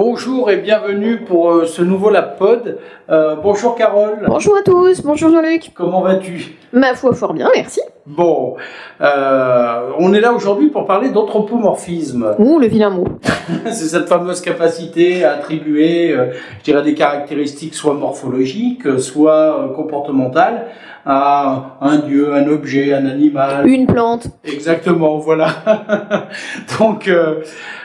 Bonjour 0.00 0.48
et 0.48 0.58
bienvenue 0.58 1.24
pour 1.24 1.50
euh, 1.50 1.66
ce 1.66 1.82
nouveau 1.82 2.08
LabPod. 2.08 2.78
Euh, 3.10 3.34
bonjour 3.34 3.74
Carole. 3.74 4.26
Bonjour 4.28 4.56
à 4.56 4.62
tous, 4.62 5.02
bonjour 5.02 5.28
Jean-Luc. 5.28 5.72
Comment 5.74 6.02
vas-tu? 6.02 6.54
Ma 6.72 6.94
foi, 6.94 7.12
fort 7.14 7.34
bien, 7.34 7.50
merci. 7.52 7.80
Bon, 8.08 8.56
euh, 9.02 9.90
on 9.98 10.14
est 10.14 10.20
là 10.20 10.32
aujourd'hui 10.32 10.70
pour 10.70 10.86
parler 10.86 11.10
d'anthropomorphisme. 11.10 12.34
Ouh, 12.38 12.58
le 12.58 12.66
vilain 12.66 12.88
mot. 12.88 13.04
C'est 13.66 13.88
cette 13.88 14.08
fameuse 14.08 14.40
capacité 14.40 15.24
à 15.24 15.34
attribuer, 15.34 16.12
euh, 16.12 16.32
je 16.58 16.64
dirais, 16.64 16.82
des 16.82 16.94
caractéristiques 16.94 17.74
soit 17.74 17.92
morphologiques, 17.92 18.98
soit 18.98 19.60
euh, 19.60 19.74
comportementales 19.74 20.68
à 21.04 21.78
un 21.80 21.98
dieu, 21.98 22.34
un 22.34 22.46
objet, 22.48 22.92
un 22.92 23.06
animal. 23.06 23.66
Une 23.66 23.86
plante. 23.86 24.28
Exactement, 24.44 25.18
voilà. 25.18 25.48
Donc, 26.78 27.08
euh, 27.08 27.42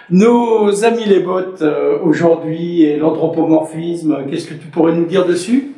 nos 0.09 0.83
amis 0.83 1.05
les 1.05 1.19
bottes 1.19 1.61
euh, 1.61 1.97
aujourd'hui 2.03 2.83
et 2.83 2.97
l'anthropomorphisme, 2.97 4.25
qu'est-ce 4.29 4.47
que 4.47 4.53
tu 4.53 4.67
pourrais 4.67 4.93
nous 4.93 5.05
dire 5.05 5.25
dessus? 5.25 5.72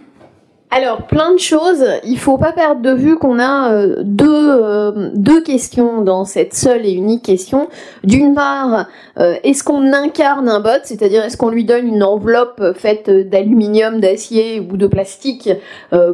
Alors, 0.77 1.03
plein 1.03 1.31
de 1.31 1.39
choses. 1.39 1.85
Il 2.03 2.19
faut 2.19 2.37
pas 2.37 2.51
perdre 2.51 2.81
de 2.81 2.91
vue 2.91 3.15
qu'on 3.15 3.39
a 3.39 3.71
euh, 3.71 3.95
deux, 4.03 4.27
euh, 4.27 5.09
deux 5.15 5.41
questions 5.41 6.01
dans 6.01 6.25
cette 6.25 6.53
seule 6.53 6.85
et 6.85 6.91
unique 6.91 7.23
question. 7.23 7.69
D'une 8.03 8.35
part, 8.35 8.87
euh, 9.17 9.35
est-ce 9.45 9.63
qu'on 9.63 9.93
incarne 9.93 10.49
un 10.49 10.59
bot, 10.59 10.81
c'est-à-dire 10.83 11.23
est-ce 11.23 11.37
qu'on 11.37 11.47
lui 11.47 11.63
donne 11.63 11.87
une 11.87 12.03
enveloppe 12.03 12.61
faite 12.75 13.09
d'aluminium, 13.09 14.01
d'acier 14.01 14.59
ou 14.59 14.75
de 14.75 14.87
plastique 14.87 15.49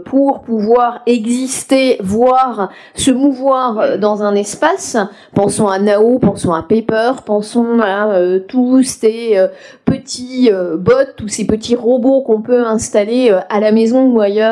pour 0.05 0.41
pouvoir 0.41 1.01
exister, 1.07 1.97
voire 1.99 2.69
se 2.93 3.09
mouvoir 3.09 3.97
dans 3.97 4.21
un 4.21 4.35
espace? 4.35 4.95
Pensons 5.33 5.69
à 5.69 5.79
Nao, 5.79 6.19
pensons 6.19 6.53
à 6.53 6.61
Paper, 6.61 7.13
pensons 7.25 7.79
à 7.79 8.11
tous 8.47 8.83
ces 8.83 9.43
petits 9.85 10.51
bots, 10.77 10.93
tous 11.17 11.29
ces 11.29 11.47
petits 11.47 11.75
robots 11.75 12.21
qu'on 12.21 12.41
peut 12.41 12.63
installer 12.63 13.35
à 13.49 13.59
la 13.59 13.71
maison 13.71 14.05
ou 14.05 14.21
ailleurs 14.21 14.50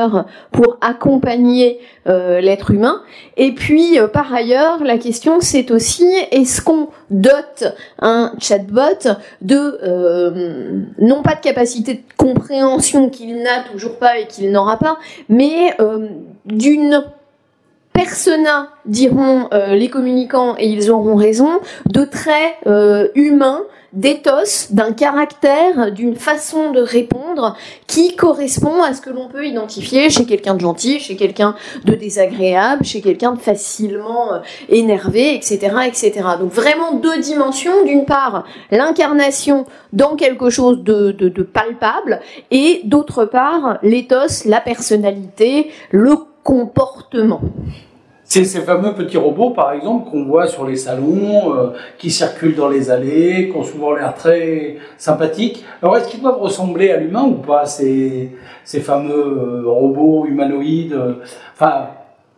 pour 0.51 0.77
accompagner 0.81 1.79
euh, 2.07 2.41
l'être 2.41 2.71
humain. 2.71 3.01
Et 3.37 3.53
puis, 3.53 3.99
euh, 3.99 4.07
par 4.07 4.33
ailleurs, 4.33 4.83
la 4.83 4.97
question 4.97 5.39
c'est 5.41 5.71
aussi 5.71 6.05
est-ce 6.31 6.61
qu'on 6.61 6.89
dote 7.09 7.65
un 7.99 8.33
chatbot 8.39 9.09
de 9.41 9.79
euh, 9.83 10.81
non 10.99 11.21
pas 11.21 11.35
de 11.35 11.41
capacité 11.41 11.93
de 11.95 12.01
compréhension 12.17 13.09
qu'il 13.09 13.41
n'a 13.43 13.63
toujours 13.71 13.97
pas 13.97 14.19
et 14.19 14.27
qu'il 14.27 14.51
n'aura 14.51 14.77
pas, 14.77 14.97
mais 15.27 15.75
d'une 16.45 17.03
persona, 17.99 18.69
diront 18.85 19.49
euh, 19.53 19.75
les 19.75 19.89
communicants, 19.89 20.55
et 20.57 20.67
ils 20.67 20.89
auront 20.89 21.15
raison, 21.15 21.59
de 21.85 22.05
traits 22.05 22.55
euh, 22.65 23.09
humains, 23.15 23.63
d'éthos, 23.91 24.71
d'un 24.71 24.93
caractère, 24.93 25.91
d'une 25.91 26.15
façon 26.15 26.71
de 26.71 26.79
répondre 26.79 27.57
qui 27.87 28.15
correspond 28.15 28.83
à 28.83 28.93
ce 28.93 29.01
que 29.01 29.09
l'on 29.09 29.27
peut 29.27 29.45
identifier 29.45 30.09
chez 30.09 30.25
quelqu'un 30.25 30.53
de 30.53 30.61
gentil, 30.61 30.99
chez 30.99 31.15
quelqu'un 31.15 31.55
de 31.85 31.95
désagréable, 31.95 32.85
chez 32.85 33.01
quelqu'un 33.01 33.33
de 33.33 33.39
facilement 33.39 34.33
euh, 34.33 34.39
énervé, 34.69 35.35
etc., 35.35 35.57
etc. 35.87 36.11
Donc 36.39 36.53
vraiment 36.53 36.93
deux 36.93 37.19
dimensions. 37.19 37.83
D'une 37.85 38.05
part, 38.05 38.45
l'incarnation 38.71 39.65
dans 39.91 40.15
quelque 40.15 40.49
chose 40.49 40.83
de, 40.83 41.43
palpable, 41.43 42.21
et 42.51 42.81
d'autre 42.85 43.25
part, 43.25 43.79
l'éthos, 43.83 44.45
la 44.45 44.61
personnalité, 44.61 45.71
le 45.91 46.15
comportement. 46.43 47.41
C'est 48.31 48.43
ces 48.43 48.61
fameux 48.61 48.93
petits 48.93 49.17
robots, 49.17 49.49
par 49.49 49.73
exemple, 49.73 50.11
qu'on 50.11 50.23
voit 50.25 50.45
sur 50.45 50.67
les 50.67 50.75
salons, 50.75 51.51
euh, 51.57 51.71
qui 51.97 52.11
circulent 52.11 52.55
dans 52.55 52.69
les 52.69 52.91
allées, 52.91 53.49
qui 53.49 53.57
ont 53.57 53.63
souvent 53.63 53.91
l'air 53.95 54.13
très 54.13 54.77
sympathiques. 54.99 55.65
Alors, 55.81 55.97
est-ce 55.97 56.09
qu'ils 56.09 56.21
doivent 56.21 56.39
ressembler 56.39 56.91
à 56.91 56.97
l'humain 56.97 57.23
ou 57.23 57.41
pas, 57.41 57.65
ces, 57.65 58.29
ces 58.63 58.81
fameux 58.81 59.15
euh, 59.15 59.63
robots 59.65 60.27
humanoïdes 60.27 60.93
euh, 60.93 61.13
Enfin, 61.55 61.87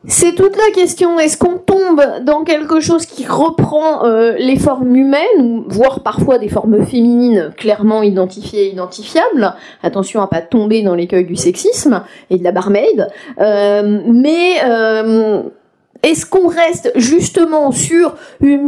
C'est 0.07 0.33
toute 0.33 0.55
la 0.55 0.71
question. 0.73 1.19
Est-ce 1.19 1.37
qu'on 1.37 1.57
tombe 1.57 2.01
dans 2.23 2.45
quelque 2.45 2.79
chose 2.79 3.05
qui 3.05 3.27
reprend 3.27 4.03
les 4.37 4.57
formes 4.57 4.95
humaines, 4.95 5.65
voire 5.67 6.03
parfois 6.03 6.37
des 6.37 6.47
formes 6.47 6.85
féminines 6.85 7.51
clairement 7.57 8.01
identifiées 8.01 8.67
et 8.67 8.71
identifiables? 8.71 9.55
Attention 9.83 10.21
à 10.21 10.27
pas 10.27 10.41
tomber 10.41 10.83
dans 10.83 10.95
l'écueil 10.95 11.25
du 11.25 11.35
sexisme 11.35 12.03
et 12.29 12.37
de 12.37 12.43
la 12.45 12.53
barmaid. 12.53 13.09
Mais 13.37 14.55
est-ce 16.03 16.25
qu'on 16.25 16.47
reste 16.47 16.91
justement 16.95 17.71
sur 17.71 18.15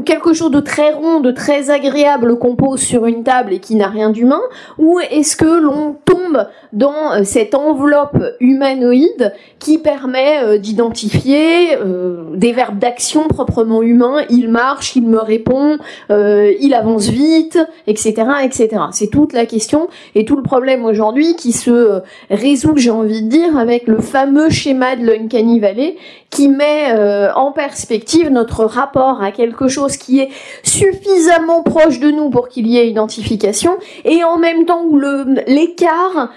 quelque 0.06 0.34
chose 0.34 0.52
de 0.52 0.60
très 0.60 0.92
rond, 0.92 1.20
de 1.20 1.32
très 1.32 1.72
agréable 1.72 2.38
qu'on 2.38 2.56
pose 2.56 2.80
sur 2.80 3.08
une 3.08 3.24
table 3.24 3.54
et 3.54 3.60
qui 3.60 3.76
n'a 3.76 3.88
rien 3.88 4.12
d'humain? 4.12 4.42
Ou 4.78 5.00
est-ce 5.00 5.36
que 5.36 5.46
l'on 5.46 5.96
tombe 6.06 6.48
dans 6.74 7.14
euh, 7.14 7.24
cette 7.24 7.56
enveloppe 7.56 8.24
humanoïde 8.40 9.34
qui 9.58 9.80
permet 9.80 10.44
euh, 10.44 10.58
d'identifier 10.60 11.76
euh, 11.76 12.36
des 12.36 12.52
verbes 12.52 12.78
d'action 12.78 13.28
proprement 13.28 13.82
humains? 13.82 14.26
Il 14.30 14.50
marche, 14.50 14.96
il 14.96 15.08
me 15.08 15.20
répond, 15.20 15.78
il 16.10 16.74
avance 16.76 17.10
vite, 17.10 17.58
etc. 17.88 18.14
etc. 18.44 18.70
C'est 18.92 19.10
toute 19.10 19.34
la 19.34 19.46
question 19.46 19.88
et 20.14 20.26
tout 20.26 20.36
le 20.36 20.44
problème 20.44 20.86
aujourd'hui 20.86 21.36
qui 21.36 21.52
se 21.52 22.02
résout, 22.30 22.78
j'ai 22.78 22.92
envie 22.92 23.24
de 23.24 23.28
dire, 23.28 23.58
avec 23.58 23.88
le 23.88 24.00
fameux 24.00 24.50
schéma 24.50 24.96
de 24.96 25.06
l'Uncanny 25.06 25.60
Valley 25.60 25.96
qui 26.34 26.48
met 26.48 26.92
euh, 26.92 27.32
en 27.36 27.52
perspective 27.52 28.30
notre 28.32 28.66
rapport 28.66 29.22
à 29.22 29.32
quelque 29.32 29.68
chose 29.68 29.98
qui 29.98 30.20
est 30.20 30.30
suffisamment 30.64 31.62
proche 31.62 32.00
de 32.00 32.10
nous 32.10 32.32
pour 32.32 32.50
qu'il 32.50 32.66
y 32.68 32.80
ait 32.80 32.90
identification 32.90 33.78
et 34.04 34.24
en 34.24 34.40
même 34.40 34.66
temps 34.66 34.84
où 34.84 35.00
l'écart 35.00 36.32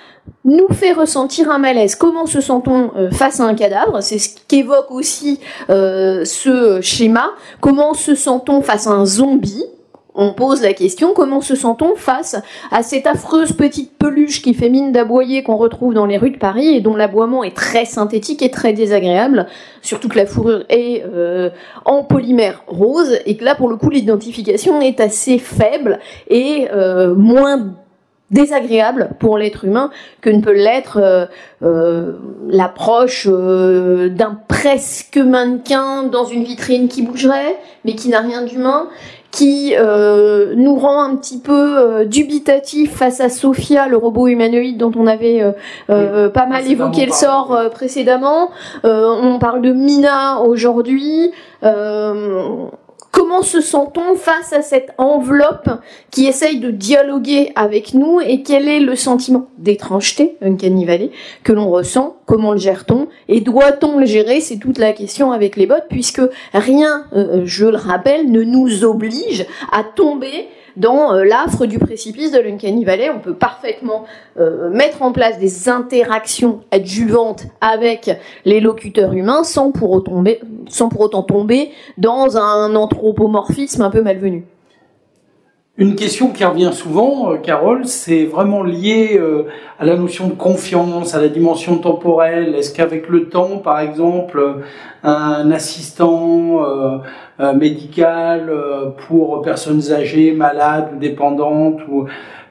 nous 0.45 0.69
fait 0.69 0.93
ressentir 0.93 1.51
un 1.51 1.59
malaise. 1.59 1.95
Comment 1.95 2.27
se 2.27 2.43
sent-on 2.43 2.91
euh, 2.97 3.11
face 3.11 3.41
à 3.41 3.45
un 3.45 3.55
cadavre? 3.55 4.03
C'est 4.03 4.19
ce 4.19 4.37
qu'évoque 4.49 4.91
aussi 4.91 5.41
euh, 5.71 6.27
ce 6.27 6.81
schéma. 6.83 7.31
Comment 7.63 7.95
se 7.95 8.15
sent-on 8.15 8.61
face 8.61 8.87
à 8.87 8.91
un 8.91 9.07
zombie? 9.07 9.65
On 10.17 10.33
pose 10.33 10.63
la 10.63 10.73
question, 10.73 11.13
comment 11.15 11.43
se 11.43 11.55
sent-on 11.55 11.95
face 11.95 12.37
à 12.71 12.83
cette 12.83 13.07
affreuse 13.07 13.53
petite 13.53 13.97
peluche 13.99 14.43
qui 14.43 14.55
fait 14.55 14.71
mine 14.71 14.91
d'aboyer 14.91 15.43
qu'on 15.43 15.57
retrouve 15.57 15.93
dans 15.93 16.07
les 16.07 16.17
rues 16.17 16.31
de 16.31 16.39
Paris 16.39 16.75
et 16.75 16.81
dont 16.81 16.97
l'aboiement 16.97 17.45
est 17.45 17.55
très 17.55 17.85
synthétique 17.85 18.43
et 18.43 18.51
très 18.51 18.73
désagréable, 18.73 19.47
surtout 19.83 20.09
que 20.09 20.17
la 20.17 20.27
fourrure 20.27 20.65
est 20.71 21.05
euh, 21.05 21.51
en 21.85 22.03
polymère 22.03 22.63
rose 22.67 23.19
et 23.27 23.37
que 23.37 23.45
là 23.45 23.55
pour 23.55 23.69
le 23.69 23.77
coup 23.77 23.91
l'identification 23.91 24.81
est 24.81 25.01
assez 25.01 25.39
faible 25.39 26.01
et 26.29 26.69
euh, 26.73 27.15
moins 27.15 27.75
désagréable 28.31 29.11
pour 29.21 29.39
l'être 29.39 29.67
humain 29.67 29.91
que 30.21 30.31
ne 30.31 30.41
peut 30.41 30.55
l'être 30.55 31.29
euh, 31.63 32.13
l'approche 32.49 33.29
d'un 33.29 34.41
presque 34.49 35.19
mannequin 35.19 36.03
dans 36.05 36.25
une 36.25 36.43
vitrine 36.43 36.89
qui 36.89 37.03
bougerait 37.03 37.57
mais 37.85 37.95
qui 37.95 38.09
n'a 38.09 38.21
rien 38.21 38.43
d'humain 38.43 38.89
qui 39.37 39.75
euh, 39.77 40.55
nous 40.57 40.77
rend 40.77 41.03
un 41.03 41.15
petit 41.15 41.39
peu 41.39 41.53
euh, 41.53 42.05
dubitatif 42.07 42.95
face 42.95 43.21
à 43.21 43.29
Sophia, 43.29 43.87
le 43.87 43.99
robot 43.99 44.29
humanoïde 44.29 44.79
dont 44.79 44.93
on 44.97 45.07
avait 45.07 45.43
euh, 45.43 45.53
euh, 45.91 46.31
pas 46.31 46.47
mal 46.47 46.67
précédemment 46.67 46.71
évoqué 46.71 47.05
le 47.05 47.13
sort 47.13 47.55
précédemment. 47.71 48.51
On 48.83 49.39
parle 49.39 49.61
de 49.61 49.73
Mina 49.73 50.41
aujourd'hui. 50.41 51.33
Euh, 53.17 53.27
comment 53.27 53.43
se 53.43 53.61
sent-on 53.61 54.15
face 54.15 54.53
à 54.53 54.63
cette 54.63 54.93
enveloppe 54.99 55.69
qui 56.11 56.27
essaye 56.27 56.61
de 56.61 56.71
dialoguer 56.71 57.53
avec 57.55 57.95
nous 57.95 58.21
et 58.21 58.43
quel 58.43 58.69
est 58.69 58.81
le 58.81 58.97
sentiment 58.97 59.49
d'étrangeté, 59.59 60.37
Uncanny 60.43 60.85
Valley, 60.85 61.11
que 61.43 61.53
l'on 61.53 61.69
ressent, 61.69 62.17
comment 62.27 62.53
le 62.53 62.59
gère-t-on? 62.59 63.09
Et 63.29 63.41
doit-on 63.41 63.99
le 63.99 64.07
gérer? 64.07 64.41
C'est 64.41 64.59
toute 64.59 64.79
la 64.79 64.93
question 64.93 65.33
avec 65.33 65.57
les 65.57 65.67
bots 65.67 65.75
puisque 65.89 66.23
rien, 66.53 67.07
euh, 67.15 67.43
je 67.45 67.67
le 67.67 67.77
rappelle, 67.77 68.31
ne 68.31 68.43
nous 68.43 68.85
oblige 68.85 69.47
à 69.73 69.83
tomber 69.83 70.49
dans 70.77 71.15
euh, 71.15 71.25
l'affre 71.25 71.67
du 71.67 71.79
précipice 71.79 72.33
de 72.33 72.39
l'Uncanny 72.39 72.85
Valley. 72.85 73.11
On 73.11 73.21
peut 73.21 73.35
parfaitement 73.35 74.05
euh, 74.39 74.71
mettre 74.71 75.03
en 75.03 75.13
place 75.13 75.39
des 75.39 75.69
interactions 75.69 76.61
adjuvantes 76.71 77.45
avec 77.61 78.11
les 78.45 78.61
locuteurs 78.61 79.13
humains 79.13 79.45
sans 79.45 79.73
pour, 79.73 79.91
autant 79.91 80.13
tomber, 80.13 80.41
sans 80.69 80.89
pour 80.89 81.01
autant 81.01 81.23
tomber 81.23 81.71
dans 81.99 82.37
un 82.37 82.75
anthropomorphisme 82.75 83.83
un 83.83 83.91
peu 83.91 84.03
malvenu. 84.03 84.45
Une 85.79 85.95
question 85.95 86.31
qui 86.31 86.43
revient 86.43 86.71
souvent, 86.73 87.33
euh, 87.33 87.37
Carole, 87.37 87.87
c'est 87.87 88.25
vraiment 88.25 88.63
lié 88.63 89.19
euh, 89.21 89.43
à 89.79 89.85
la 89.85 89.97
notion 89.97 90.27
de 90.27 90.33
confiance, 90.33 91.15
à 91.15 91.21
la 91.21 91.29
dimension 91.29 91.77
temporelle. 91.77 92.55
Est-ce 92.55 92.73
qu'avec 92.73 93.11
le 93.11 93.29
temps, 93.29 93.59
par 93.59 93.81
exemple, 93.81 94.63
un 95.03 95.51
assistant 95.51 96.65
euh, 96.65 97.53
médical 97.53 98.51
pour 99.07 99.43
personnes 99.43 99.93
âgées, 99.93 100.33
malades 100.33 100.93
ou 100.95 100.99
dépendantes, 100.99 101.81
ou 101.91 102.07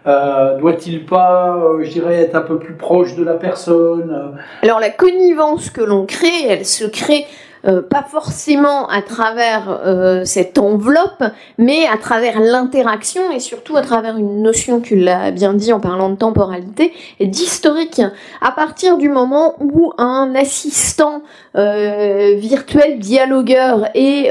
euh, 0.08 0.60
doit-il 0.60 1.04
pas, 1.06 1.58
euh, 1.58 1.84
je 1.84 1.90
dirais, 1.90 2.16
être 2.22 2.36
un 2.36 2.42
peu 2.42 2.60
plus 2.60 2.76
proche 2.76 3.16
de 3.16 3.24
la 3.24 3.34
personne? 3.34 4.38
Alors 4.62 4.80
la 4.80 4.92
connivence 4.92 5.72
que 5.72 5.82
l'on 5.82 6.06
crée, 6.06 6.46
elle 6.48 6.66
se 6.66 6.86
crée 6.86 7.26
euh, 7.68 7.82
pas 7.82 8.04
forcément 8.04 8.88
à 8.88 9.02
travers 9.02 9.70
euh, 9.70 10.24
cette 10.24 10.58
enveloppe, 10.58 11.24
mais 11.58 11.88
à 11.88 11.98
travers 11.98 12.40
l'interaction 12.40 13.32
et 13.32 13.40
surtout 13.40 13.76
à 13.76 13.82
travers 13.82 14.18
une 14.18 14.44
notion, 14.44 14.82
tu 14.82 14.96
l'as 14.96 15.32
bien 15.32 15.54
dit 15.54 15.74
en 15.74 15.80
parlant 15.80 16.10
de 16.10 16.16
temporalité, 16.16 16.94
et 17.20 17.28
d'historique. 17.28 18.02
À 18.42 18.52
partir 18.52 18.98
du 18.98 19.10
moment 19.10 19.56
où 19.60 19.94
un 19.98 20.34
assistant 20.36 21.24
euh, 21.56 22.36
virtuel 22.38 23.00
dialogueur 23.00 23.90
est 23.96 24.30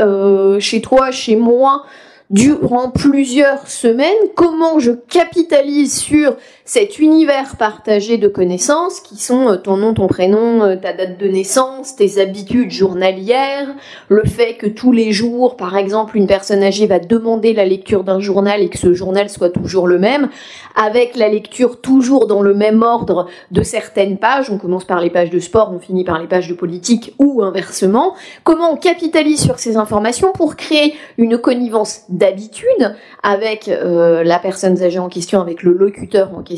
chez 0.60 0.80
toi, 0.80 1.10
chez 1.10 1.36
moi, 1.36 1.84
durant 2.30 2.90
plusieurs 2.90 3.68
semaines, 3.68 4.12
comment 4.34 4.78
je 4.78 4.92
capitalise 4.92 5.96
sur 5.96 6.36
cet 6.66 6.98
univers 6.98 7.56
partagé 7.56 8.16
de 8.16 8.26
connaissances 8.26 9.00
qui 9.00 9.18
sont 9.18 9.50
euh, 9.50 9.56
ton 9.56 9.76
nom, 9.76 9.92
ton 9.92 10.06
prénom, 10.06 10.62
euh, 10.62 10.76
ta 10.76 10.94
date 10.94 11.18
de 11.18 11.28
naissance, 11.28 11.94
tes 11.94 12.18
habitudes 12.18 12.70
journalières, 12.70 13.68
le 14.08 14.24
fait 14.24 14.54
que 14.54 14.66
tous 14.66 14.90
les 14.90 15.12
jours, 15.12 15.58
par 15.58 15.76
exemple, 15.76 16.16
une 16.16 16.26
personne 16.26 16.62
âgée 16.62 16.86
va 16.86 17.00
demander 17.00 17.52
la 17.52 17.66
lecture 17.66 18.02
d'un 18.02 18.18
journal 18.18 18.62
et 18.62 18.70
que 18.70 18.78
ce 18.78 18.94
journal 18.94 19.28
soit 19.28 19.50
toujours 19.50 19.86
le 19.86 19.98
même, 19.98 20.30
avec 20.74 21.16
la 21.16 21.28
lecture 21.28 21.82
toujours 21.82 22.26
dans 22.26 22.40
le 22.40 22.54
même 22.54 22.82
ordre 22.82 23.28
de 23.50 23.62
certaines 23.62 24.16
pages, 24.16 24.48
on 24.48 24.56
commence 24.56 24.86
par 24.86 25.02
les 25.02 25.10
pages 25.10 25.30
de 25.30 25.40
sport, 25.40 25.70
on 25.70 25.78
finit 25.78 26.04
par 26.04 26.18
les 26.18 26.26
pages 26.26 26.48
de 26.48 26.54
politique 26.54 27.14
ou 27.18 27.42
inversement, 27.42 28.14
comment 28.42 28.72
on 28.72 28.76
capitalise 28.76 29.42
sur 29.42 29.58
ces 29.58 29.76
informations 29.76 30.32
pour 30.32 30.56
créer 30.56 30.94
une 31.18 31.36
connivence 31.36 32.04
d'habitude 32.08 32.96
avec 33.22 33.68
euh, 33.68 34.24
la 34.24 34.38
personne 34.38 34.82
âgée 34.82 34.98
en 34.98 35.10
question, 35.10 35.42
avec 35.42 35.62
le 35.62 35.74
locuteur 35.74 36.30
en 36.34 36.42
question, 36.42 36.53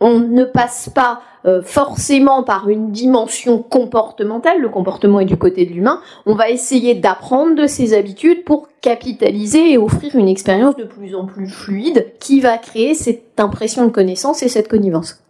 on 0.00 0.18
ne 0.18 0.44
passe 0.44 0.88
pas 0.88 1.20
euh, 1.46 1.62
forcément 1.62 2.42
par 2.42 2.68
une 2.68 2.90
dimension 2.90 3.62
comportementale, 3.62 4.60
le 4.60 4.68
comportement 4.68 5.20
est 5.20 5.26
du 5.26 5.36
côté 5.36 5.66
de 5.66 5.72
l'humain, 5.72 6.00
on 6.26 6.34
va 6.34 6.50
essayer 6.50 6.94
d'apprendre 6.94 7.54
de 7.54 7.66
ses 7.66 7.94
habitudes 7.94 8.44
pour 8.44 8.68
capitaliser 8.80 9.72
et 9.72 9.78
offrir 9.78 10.16
une 10.16 10.28
expérience 10.28 10.76
de 10.76 10.84
plus 10.84 11.14
en 11.14 11.26
plus 11.26 11.48
fluide 11.48 12.12
qui 12.18 12.40
va 12.40 12.58
créer 12.58 12.94
cette 12.94 13.38
impression 13.38 13.84
de 13.86 13.90
connaissance 13.90 14.42
et 14.42 14.48
cette 14.48 14.68
connivence. 14.68 15.22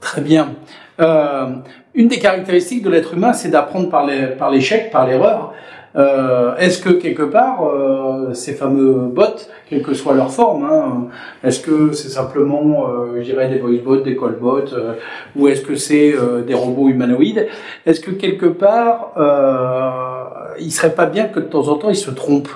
Très 0.00 0.22
bien. 0.22 0.54
Euh, 1.00 1.46
une 1.94 2.08
des 2.08 2.18
caractéristiques 2.18 2.82
de 2.82 2.90
l'être 2.90 3.14
humain, 3.14 3.32
c'est 3.32 3.48
d'apprendre 3.48 3.88
par 3.90 4.50
l'échec, 4.50 4.90
par 4.90 5.06
l'erreur. 5.06 5.54
Euh, 5.96 6.56
est-ce 6.56 6.80
que 6.80 6.90
quelque 6.90 7.22
part, 7.22 7.66
euh, 7.66 8.32
ces 8.32 8.54
fameux 8.54 9.08
bots, 9.08 9.24
quelle 9.68 9.82
que 9.82 9.94
soit 9.94 10.14
leur 10.14 10.32
forme, 10.32 10.64
hein, 10.64 11.08
est-ce 11.42 11.60
que 11.60 11.92
c'est 11.92 12.08
simplement, 12.08 12.88
euh, 12.88 13.16
je 13.16 13.22
dirais, 13.22 13.48
des 13.48 13.58
voice 13.58 13.82
bots, 13.84 14.00
des 14.00 14.16
call 14.16 14.36
bots, 14.40 14.60
ou 15.36 15.48
est-ce 15.48 15.62
que 15.62 15.74
c'est 15.74 16.14
des 16.46 16.54
robots 16.54 16.88
humanoïdes 16.88 17.48
Est-ce 17.86 18.00
que 18.00 18.12
quelque 18.12 18.46
part, 18.46 19.12
il 20.58 20.70
serait 20.70 20.94
pas 20.94 21.06
bien 21.06 21.26
que 21.28 21.40
de 21.40 21.46
temps 21.46 21.68
en 21.68 21.76
temps, 21.76 21.90
ils 21.90 21.96
se 21.96 22.10
trompent? 22.10 22.48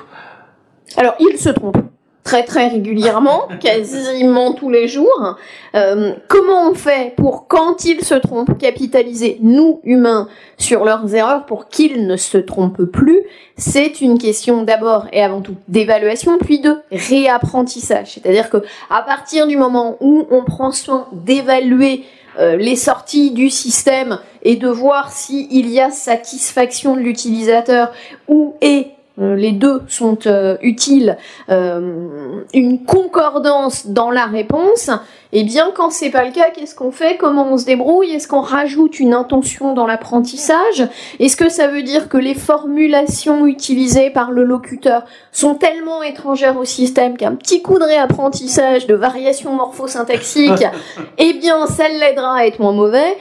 Alors, 0.97 1.15
ils 1.19 1.39
se 1.39 1.51
trompent 1.51 1.94
très 2.35 2.43
très 2.43 2.69
régulièrement, 2.69 3.47
quasiment 3.61 4.55
tous 4.55 4.69
les 4.69 4.89
jours. 4.89 5.37
Euh, 5.77 6.15
comment 6.27 6.69
on 6.69 6.75
fait 6.75 7.15
pour, 7.17 7.47
quand 7.47 7.85
ils 7.85 8.05
se 8.05 8.15
trompent, 8.15 8.59
capitaliser, 8.59 9.39
nous, 9.41 9.81
humains, 9.85 10.29
sur 10.59 10.85
leurs 10.85 11.15
erreurs 11.15 11.47
pour 11.47 11.69
qu'ils 11.69 12.09
ne 12.09 12.17
se 12.17 12.39
trompent 12.39 12.85
plus? 12.87 13.21
C'est 13.57 14.01
une 14.01 14.19
question 14.19 14.63
d'abord 14.63 15.07
et 15.13 15.23
avant 15.23 15.43
tout 15.43 15.55
d'évaluation, 15.69 16.39
puis 16.39 16.59
de 16.59 16.75
réapprentissage. 16.91 18.15
C'est-à-dire 18.15 18.51
que 18.51 18.59
à 18.91 19.03
partir 19.03 19.47
du 19.47 19.57
moment 19.57 19.97
où 20.01 20.27
on 20.31 20.43
prend 20.43 20.73
soin 20.73 21.07
d'évaluer 21.13 22.05
euh, 22.41 22.57
les 22.57 22.75
sorties 22.75 23.31
du 23.31 23.49
système 23.49 24.19
et 24.43 24.57
de 24.57 24.69
voir 24.69 25.13
s'il 25.13 25.71
y 25.71 25.81
a 25.81 25.93
satisfaction 25.93 26.97
de 26.97 27.01
l'utilisateur 27.01 27.93
ou 28.27 28.57
est 28.61 28.94
les 29.19 29.53
deux 29.53 29.83
sont 29.87 30.19
euh, 30.27 30.57
utiles, 30.61 31.17
euh, 31.49 32.43
une 32.53 32.85
concordance 32.85 33.87
dans 33.87 34.11
la 34.11 34.27
réponse, 34.27 34.91
et 35.33 35.41
eh 35.41 35.45
bien 35.45 35.71
quand 35.75 35.91
c'est 35.91 36.11
pas 36.11 36.25
le 36.25 36.33
cas, 36.33 36.51
qu'est-ce 36.55 36.75
qu'on 36.75 36.91
fait? 36.91 37.17
Comment 37.17 37.53
on 37.53 37.57
se 37.57 37.65
débrouille? 37.65 38.13
Est-ce 38.13 38.29
qu'on 38.29 38.41
rajoute 38.41 39.01
une 39.01 39.15
intention 39.15 39.73
dans 39.73 39.87
l'apprentissage? 39.87 40.89
Est-ce 41.19 41.37
que 41.37 41.49
ça 41.49 41.69
veut 41.69 41.83
dire 41.83 42.09
que 42.09 42.17
les 42.17 42.35
formulations 42.35 43.47
utilisées 43.47 44.11
par 44.11 44.31
le 44.31 44.45
locuteur 44.45 45.05
sont 45.33 45.55
tellement 45.55 46.03
étrangères 46.03 46.57
au 46.57 46.65
système 46.65 47.17
qu'un 47.17 47.35
petit 47.35 47.63
coup 47.63 47.79
de 47.79 47.85
réapprentissage 47.85 48.87
de 48.87 48.95
variation 48.95 49.53
morphosyntaxique, 49.53 50.65
eh 51.19 51.33
bien 51.35 51.67
ça 51.67 51.89
l'aidera 51.89 52.39
à 52.39 52.47
être 52.47 52.61
moins 52.61 52.73
mauvais? 52.73 53.17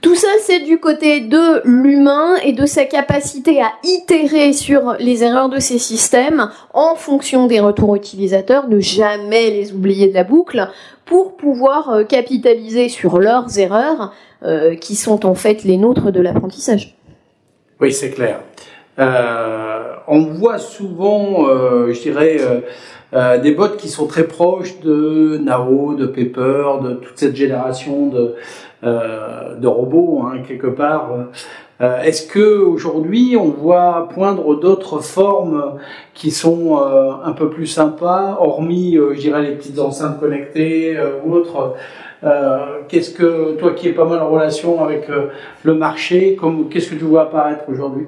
Tout 0.00 0.14
ça, 0.14 0.28
c'est 0.40 0.60
du 0.60 0.78
côté 0.78 1.20
de 1.20 1.60
l'humain 1.64 2.36
et 2.42 2.52
de 2.52 2.64
sa 2.64 2.84
capacité 2.84 3.60
à 3.60 3.72
itérer 3.84 4.52
sur 4.52 4.94
les 4.98 5.24
erreurs 5.24 5.50
de 5.50 5.58
ces 5.58 5.78
systèmes 5.78 6.50
en 6.72 6.94
fonction 6.94 7.46
des 7.46 7.60
retours 7.60 7.94
utilisateurs, 7.96 8.68
ne 8.68 8.80
jamais 8.80 9.50
les 9.50 9.72
oublier 9.72 10.08
de 10.08 10.14
la 10.14 10.24
boucle, 10.24 10.68
pour 11.04 11.36
pouvoir 11.36 11.90
euh, 11.90 12.04
capitaliser 12.04 12.88
sur 12.88 13.18
leurs 13.18 13.58
erreurs, 13.58 14.14
euh, 14.42 14.74
qui 14.74 14.94
sont 14.94 15.26
en 15.26 15.34
fait 15.34 15.64
les 15.64 15.76
nôtres 15.76 16.10
de 16.10 16.20
l'apprentissage. 16.20 16.96
Oui, 17.80 17.92
c'est 17.92 18.10
clair. 18.10 18.40
Euh, 19.00 19.94
on 20.06 20.20
voit 20.24 20.58
souvent, 20.58 21.46
je 21.88 22.00
dirais, 22.00 22.38
des 23.42 23.52
bots 23.52 23.76
qui 23.78 23.88
sont 23.88 24.06
très 24.06 24.24
proches 24.24 24.80
de 24.80 25.38
Nao, 25.42 25.94
de 25.94 26.06
Pepper, 26.06 26.64
de 26.82 26.94
toute 26.94 27.16
cette 27.16 27.36
génération 27.36 28.08
de, 28.08 28.34
euh, 28.82 29.56
robots 29.62 30.22
hein, 30.24 30.38
quelque 30.46 30.68
part. 30.68 31.10
Euh, 31.82 32.02
est-ce 32.02 32.26
que 32.26 32.58
aujourd'hui 32.60 33.36
on 33.38 33.50
voit 33.50 34.08
poindre 34.14 34.58
d'autres 34.58 35.00
formes 35.00 35.78
qui 36.14 36.30
sont 36.30 36.78
euh, 36.78 37.12
un 37.22 37.32
peu 37.32 37.50
plus 37.50 37.66
sympas, 37.66 38.38
hormis, 38.40 38.96
je 38.96 39.20
dirais, 39.20 39.42
les 39.42 39.54
petites 39.54 39.78
enceintes 39.78 40.18
connectées 40.18 40.96
ou 41.24 41.34
autres 41.34 41.74
Qu'est-ce 42.88 43.14
que 43.14 43.56
toi 43.56 43.72
qui 43.72 43.88
es 43.88 43.92
pas 43.92 44.04
mal 44.04 44.20
en 44.20 44.28
relation 44.28 44.84
avec 44.84 45.08
le 45.62 45.74
marché, 45.74 46.38
qu'est-ce 46.70 46.90
que 46.90 46.96
tu 46.96 47.04
vois 47.04 47.22
apparaître 47.22 47.64
aujourd'hui? 47.68 48.06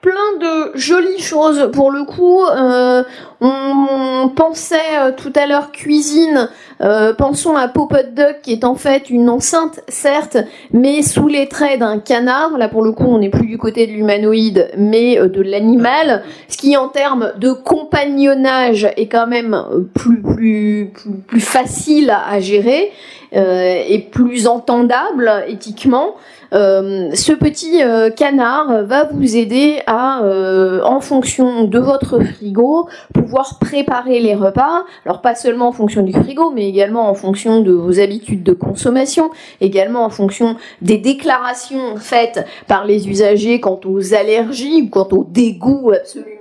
Plein 0.00 0.12
de 0.40 0.78
jolies 0.78 1.20
choses 1.20 1.70
pour 1.72 1.90
le 1.90 2.04
coup. 2.04 2.42
Euh, 2.42 3.02
on 3.42 4.30
pensait 4.34 4.76
euh, 4.98 5.12
tout 5.14 5.32
à 5.34 5.46
l'heure 5.46 5.72
cuisine. 5.72 6.48
Euh, 6.80 7.12
pensons 7.12 7.56
à 7.56 7.68
Pop 7.68 7.94
Duck 8.14 8.40
qui 8.42 8.52
est 8.52 8.64
en 8.64 8.74
fait 8.74 9.10
une 9.10 9.28
enceinte 9.28 9.80
certes, 9.88 10.38
mais 10.72 11.02
sous 11.02 11.28
les 11.28 11.48
traits 11.48 11.80
d'un 11.80 11.98
canard. 11.98 12.56
Là 12.56 12.68
pour 12.68 12.82
le 12.82 12.92
coup, 12.92 13.04
on 13.06 13.18
n'est 13.18 13.28
plus 13.28 13.46
du 13.46 13.58
côté 13.58 13.86
de 13.86 13.92
l'humanoïde, 13.92 14.70
mais 14.78 15.16
de 15.16 15.42
l'animal. 15.42 16.22
Ce 16.48 16.56
qui 16.56 16.76
en 16.76 16.88
termes 16.88 17.32
de 17.36 17.52
compagnonnage 17.52 18.88
est 18.96 19.08
quand 19.08 19.26
même 19.26 19.64
plus 19.94 20.22
plus 20.22 20.90
plus, 20.94 21.12
plus 21.26 21.40
facile 21.40 22.10
à 22.10 22.40
gérer 22.40 22.92
et 23.32 24.08
plus 24.10 24.46
entendable 24.46 25.44
éthiquement. 25.46 26.16
Euh, 26.52 27.10
ce 27.14 27.32
petit 27.32 27.82
euh, 27.82 28.10
canard 28.10 28.84
va 28.84 29.04
vous 29.04 29.36
aider 29.36 29.80
à, 29.86 30.22
euh, 30.22 30.82
en 30.82 31.00
fonction 31.00 31.64
de 31.64 31.78
votre 31.78 32.20
frigo, 32.20 32.88
pouvoir 33.14 33.58
préparer 33.58 34.20
les 34.20 34.34
repas. 34.34 34.84
Alors 35.06 35.20
pas 35.20 35.34
seulement 35.34 35.68
en 35.68 35.72
fonction 35.72 36.02
du 36.02 36.12
frigo, 36.12 36.50
mais 36.50 36.68
également 36.68 37.08
en 37.08 37.14
fonction 37.14 37.60
de 37.60 37.72
vos 37.72 38.00
habitudes 38.00 38.42
de 38.42 38.52
consommation, 38.52 39.30
également 39.60 40.04
en 40.04 40.10
fonction 40.10 40.56
des 40.82 40.98
déclarations 40.98 41.96
faites 41.96 42.44
par 42.66 42.84
les 42.84 43.08
usagers 43.08 43.60
quant 43.60 43.80
aux 43.84 44.14
allergies 44.14 44.82
ou 44.82 44.88
quant 44.88 45.08
au 45.12 45.24
dégoût 45.24 45.92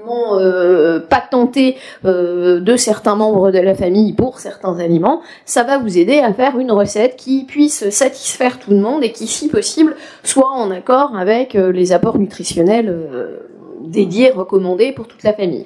absolument 0.10 0.40
euh, 0.40 1.00
patenté 1.00 1.78
de 2.04 2.76
certains 2.76 3.16
membres 3.16 3.52
de 3.52 3.60
la 3.60 3.76
famille 3.76 4.14
pour 4.14 4.40
certains 4.40 4.80
aliments. 4.80 5.22
Ça 5.46 5.64
va 5.64 5.78
vous 5.78 5.98
aider 5.98 6.20
à 6.20 6.34
faire 6.34 6.58
une 6.58 6.72
recette 6.72 7.16
qui 7.16 7.44
puisse 7.44 7.90
satisfaire 7.90 8.60
tout 8.60 8.72
le 8.72 8.78
monde 8.78 9.04
et 9.04 9.12
qui, 9.12 9.28
si 9.28 9.48
possible, 9.48 9.96
soit 10.24 10.52
en 10.52 10.72
accord 10.72 11.16
avec 11.18 11.56
euh, 11.56 11.72
les 11.72 11.92
apports 11.92 12.18
nutritionnels 12.18 12.90
euh, 12.90 13.40
dédiés, 13.82 14.32
recommandés 14.32 14.92
pour 14.92 15.08
toute 15.08 15.24
la 15.24 15.34
famille. 15.34 15.66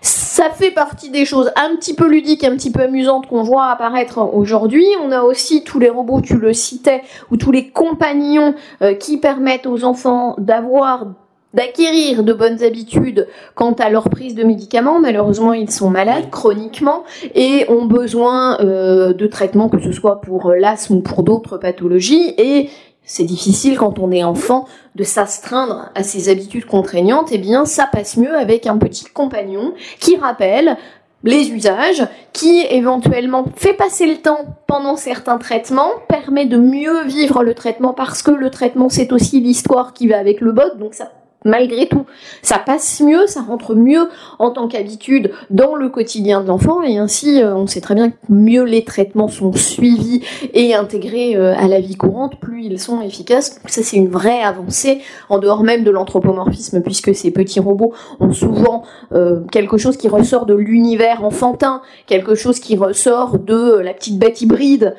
Ça 0.00 0.50
fait 0.50 0.72
partie 0.72 1.10
des 1.10 1.24
choses 1.24 1.52
un 1.54 1.76
petit 1.76 1.94
peu 1.94 2.08
ludiques, 2.08 2.42
un 2.42 2.56
petit 2.56 2.72
peu 2.72 2.82
amusantes 2.82 3.28
qu'on 3.28 3.44
voit 3.44 3.66
apparaître 3.66 4.18
aujourd'hui. 4.18 4.84
On 5.04 5.12
a 5.12 5.22
aussi 5.22 5.62
tous 5.62 5.78
les 5.78 5.90
robots, 5.90 6.20
tu 6.20 6.38
le 6.38 6.52
citais, 6.52 7.02
ou 7.30 7.36
tous 7.36 7.52
les 7.52 7.68
compagnons 7.68 8.54
euh, 8.82 8.94
qui 8.94 9.18
permettent 9.18 9.66
aux 9.66 9.84
enfants 9.84 10.34
d'avoir 10.38 11.06
d'acquérir 11.54 12.22
de 12.22 12.32
bonnes 12.32 12.62
habitudes 12.62 13.28
quant 13.54 13.72
à 13.72 13.90
leur 13.90 14.08
prise 14.08 14.34
de 14.34 14.44
médicaments. 14.44 15.00
Malheureusement, 15.00 15.52
ils 15.52 15.70
sont 15.70 15.90
malades 15.90 16.30
chroniquement 16.30 17.04
et 17.34 17.66
ont 17.68 17.84
besoin 17.84 18.58
de 18.62 19.26
traitements, 19.26 19.68
que 19.68 19.80
ce 19.80 19.92
soit 19.92 20.20
pour 20.20 20.52
l'asthme 20.52 20.96
ou 20.96 21.00
pour 21.00 21.22
d'autres 21.22 21.58
pathologies. 21.58 22.34
Et 22.38 22.70
c'est 23.04 23.24
difficile 23.24 23.76
quand 23.76 23.98
on 23.98 24.12
est 24.12 24.24
enfant 24.24 24.66
de 24.94 25.04
s'astreindre 25.04 25.90
à 25.94 26.02
ses 26.02 26.28
habitudes 26.28 26.66
contraignantes, 26.66 27.30
eh 27.32 27.38
bien 27.38 27.64
ça 27.64 27.88
passe 27.90 28.16
mieux 28.16 28.34
avec 28.34 28.66
un 28.66 28.78
petit 28.78 29.04
compagnon 29.04 29.74
qui 29.98 30.16
rappelle 30.16 30.76
les 31.24 31.50
usages, 31.50 32.06
qui 32.32 32.64
éventuellement 32.68 33.44
fait 33.54 33.74
passer 33.74 34.06
le 34.06 34.16
temps 34.16 34.44
pendant 34.66 34.96
certains 34.96 35.38
traitements, 35.38 35.90
permet 36.08 36.46
de 36.46 36.56
mieux 36.56 37.04
vivre 37.04 37.44
le 37.44 37.54
traitement 37.54 37.92
parce 37.92 38.22
que 38.22 38.30
le 38.30 38.50
traitement 38.50 38.88
c'est 38.88 39.12
aussi 39.12 39.40
l'histoire 39.40 39.92
qui 39.94 40.08
va 40.08 40.18
avec 40.18 40.40
le 40.40 40.52
bot, 40.52 40.76
donc 40.78 40.94
ça 40.94 41.10
malgré 41.44 41.86
tout, 41.86 42.06
ça 42.42 42.58
passe 42.58 43.00
mieux, 43.00 43.26
ça 43.26 43.40
rentre 43.40 43.74
mieux 43.74 44.08
en 44.38 44.50
tant 44.50 44.68
qu'habitude 44.68 45.32
dans 45.50 45.74
le 45.74 45.88
quotidien 45.88 46.42
de 46.42 46.48
l'enfant 46.48 46.82
et 46.82 46.98
ainsi 46.98 47.42
euh, 47.42 47.54
on 47.54 47.66
sait 47.66 47.80
très 47.80 47.94
bien 47.94 48.10
que 48.10 48.16
mieux 48.28 48.64
les 48.64 48.84
traitements 48.84 49.28
sont 49.28 49.52
suivis 49.52 50.22
et 50.54 50.74
intégrés 50.74 51.36
euh, 51.36 51.54
à 51.56 51.68
la 51.68 51.80
vie 51.80 51.96
courante, 51.96 52.36
plus 52.40 52.64
ils 52.64 52.78
sont 52.78 53.00
efficaces. 53.02 53.60
Ça 53.66 53.82
c'est 53.82 53.96
une 53.96 54.08
vraie 54.08 54.42
avancée 54.42 55.00
en 55.28 55.38
dehors 55.38 55.62
même 55.62 55.84
de 55.84 55.90
l'anthropomorphisme 55.90 56.82
puisque 56.82 57.14
ces 57.14 57.30
petits 57.30 57.60
robots 57.60 57.92
ont 58.20 58.32
souvent 58.32 58.82
euh, 59.12 59.40
quelque 59.50 59.76
chose 59.76 59.96
qui 59.96 60.08
ressort 60.08 60.46
de 60.46 60.54
l'univers 60.54 61.24
enfantin, 61.24 61.82
quelque 62.06 62.34
chose 62.34 62.60
qui 62.60 62.76
ressort 62.76 63.38
de 63.38 63.78
la 63.78 63.94
petite 63.94 64.18
bête 64.18 64.40
hybride 64.40 64.94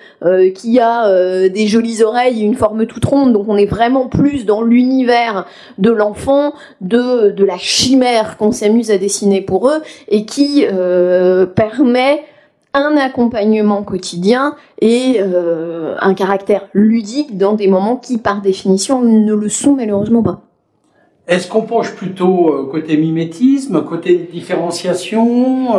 qui 0.55 0.79
a 0.79 1.49
des 1.49 1.67
jolies 1.67 2.03
oreilles 2.03 2.41
et 2.41 2.43
une 2.43 2.55
forme 2.55 2.85
toute 2.85 3.05
ronde. 3.05 3.33
Donc 3.33 3.45
on 3.47 3.57
est 3.57 3.65
vraiment 3.65 4.07
plus 4.07 4.45
dans 4.45 4.61
l'univers 4.61 5.45
de 5.77 5.91
l'enfant 5.91 6.32
de, 6.81 7.43
la 7.43 7.57
chimère 7.57 8.37
qu'on 8.37 8.51
s'amuse 8.51 8.91
à 8.91 8.97
dessiner 8.97 9.41
pour 9.41 9.69
eux 9.69 9.81
et 10.07 10.25
qui 10.25 10.65
euh, 10.65 11.45
permet 11.45 12.23
un 12.73 12.97
accompagnement 12.97 13.83
quotidien 13.83 14.55
et 14.81 15.17
euh, 15.19 15.95
un 15.99 16.13
caractère 16.13 16.67
ludique 16.73 17.37
dans 17.37 17.53
des 17.53 17.67
moments 17.67 17.97
qui, 17.97 18.17
par 18.17 18.41
définition, 18.41 19.01
ne 19.01 19.33
le 19.33 19.49
sont 19.49 19.73
malheureusement 19.73 20.23
pas. 20.23 20.41
Est-ce 21.25 21.47
qu'on 21.47 21.61
penche 21.61 21.95
plutôt 21.95 22.49
euh, 22.49 22.69
côté 22.69 22.97
mimétisme, 22.97 23.81
côté 23.85 24.27
différenciation 24.29 25.77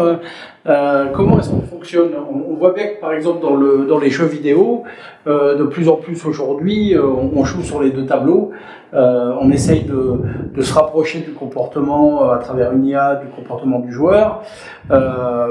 euh, 0.67 1.07
Comment 1.13 1.39
est-ce 1.39 1.51
qu'on 1.51 1.61
fonctionne? 1.61 2.13
On, 2.33 2.55
voit 2.55 2.73
bien 2.73 2.87
que, 2.87 3.01
par 3.01 3.13
exemple, 3.13 3.43
dans, 3.43 3.55
le, 3.55 3.85
dans 3.87 3.99
les 3.99 4.09
jeux 4.09 4.25
vidéo, 4.25 4.85
euh, 5.27 5.59
de 5.59 5.65
plus 5.65 5.91
en 5.91 5.97
plus 5.97 6.25
aujourd'hui, 6.25 6.97
on, 6.99 7.39
on, 7.39 7.45
joue 7.45 7.63
sur 7.63 7.83
les 7.83 7.91
deux 7.91 8.07
tableaux. 8.07 8.53
on 8.95 9.51
essaye 9.51 9.83
de, 9.83 10.21
de, 10.55 10.63
se 10.63 10.73
rapprocher 10.73 11.19
du 11.19 11.33
comportement 11.33 12.31
à 12.31 12.39
travers 12.39 12.73
une 12.73 12.87
IA, 12.87 13.17
du 13.17 13.27
comportement 13.27 13.81
du 13.81 13.93
joueur, 13.93 14.43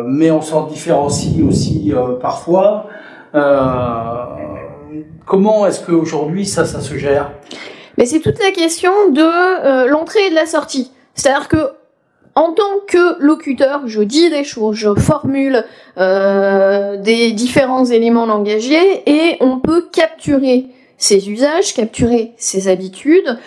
mais 0.07 0.31
on 0.31 0.41
s'en 0.41 0.65
différencie 0.65 1.43
aussi 1.47 1.93
parfois. 2.19 2.87
comment 5.25 5.67
est-ce 5.67 5.85
qu'aujourd'hui 5.85 6.47
ça, 6.47 6.65
ça 6.65 6.79
se 6.79 6.97
gère? 6.97 7.29
Mais 7.97 8.05
c'est 8.05 8.19
toute 8.19 8.39
la 8.39 8.51
question 8.51 8.91
de 9.09 9.21
euh, 9.21 9.87
l'entrée 9.87 10.27
et 10.27 10.29
de 10.29 10.35
la 10.35 10.45
sortie. 10.45 10.91
C'est-à-dire 11.15 11.47
que 11.47 11.71
en 12.35 12.53
tant 12.53 12.79
que 12.87 13.21
locuteur, 13.21 13.81
je 13.85 14.01
dis 14.01 14.29
des 14.31 14.43
choses, 14.43 14.75
je 14.75 14.93
formule 14.95 15.63
euh, 15.99 16.97
des 16.97 17.31
différents 17.31 17.85
éléments 17.85 18.25
langagiers 18.25 19.03
et 19.05 19.37
on 19.39 19.59
peut 19.59 19.87
capturer 19.91 20.65
ces 20.97 21.29
usages, 21.29 21.75
capturer 21.75 22.33
ces 22.37 22.67
habitudes, 22.69 23.37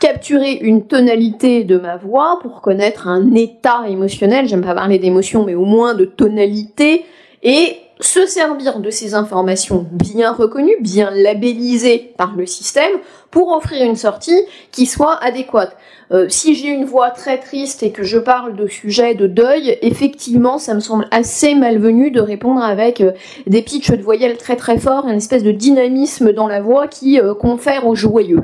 capturer 0.00 0.52
une 0.52 0.86
tonalité 0.86 1.64
de 1.64 1.78
ma 1.78 1.96
voix 1.96 2.38
pour 2.42 2.60
connaître 2.60 3.08
un 3.08 3.34
état 3.34 3.84
émotionnel, 3.88 4.46
j'aime 4.46 4.64
pas 4.64 4.74
parler 4.74 4.98
d'émotion 4.98 5.44
mais 5.44 5.54
au 5.54 5.64
moins 5.64 5.94
de 5.94 6.04
tonalité 6.04 7.06
et 7.42 7.76
se 8.00 8.26
servir 8.26 8.80
de 8.80 8.90
ces 8.90 9.14
informations 9.14 9.86
bien 9.90 10.32
reconnues, 10.32 10.76
bien 10.80 11.10
labellisées 11.10 12.12
par 12.18 12.34
le 12.36 12.46
système, 12.46 12.92
pour 13.30 13.52
offrir 13.52 13.86
une 13.86 13.96
sortie 13.96 14.42
qui 14.70 14.86
soit 14.86 15.16
adéquate. 15.22 15.76
Euh, 16.12 16.28
si 16.28 16.54
j'ai 16.54 16.68
une 16.68 16.84
voix 16.84 17.10
très 17.10 17.38
triste 17.38 17.82
et 17.82 17.90
que 17.90 18.04
je 18.04 18.18
parle 18.18 18.54
de 18.54 18.66
sujets 18.68 19.14
de 19.14 19.26
deuil, 19.26 19.76
effectivement, 19.82 20.58
ça 20.58 20.74
me 20.74 20.80
semble 20.80 21.08
assez 21.10 21.54
malvenu 21.54 22.10
de 22.10 22.20
répondre 22.20 22.62
avec 22.62 23.00
euh, 23.00 23.12
des 23.46 23.62
pitchs 23.62 23.90
de 23.90 24.02
voyelles 24.02 24.36
très 24.36 24.56
très 24.56 24.78
forts, 24.78 25.06
une 25.08 25.16
espèce 25.16 25.42
de 25.42 25.50
dynamisme 25.50 26.32
dans 26.32 26.46
la 26.46 26.60
voix 26.60 26.86
qui 26.86 27.18
euh, 27.20 27.34
confère 27.34 27.86
au 27.86 27.94
joyeux. 27.94 28.42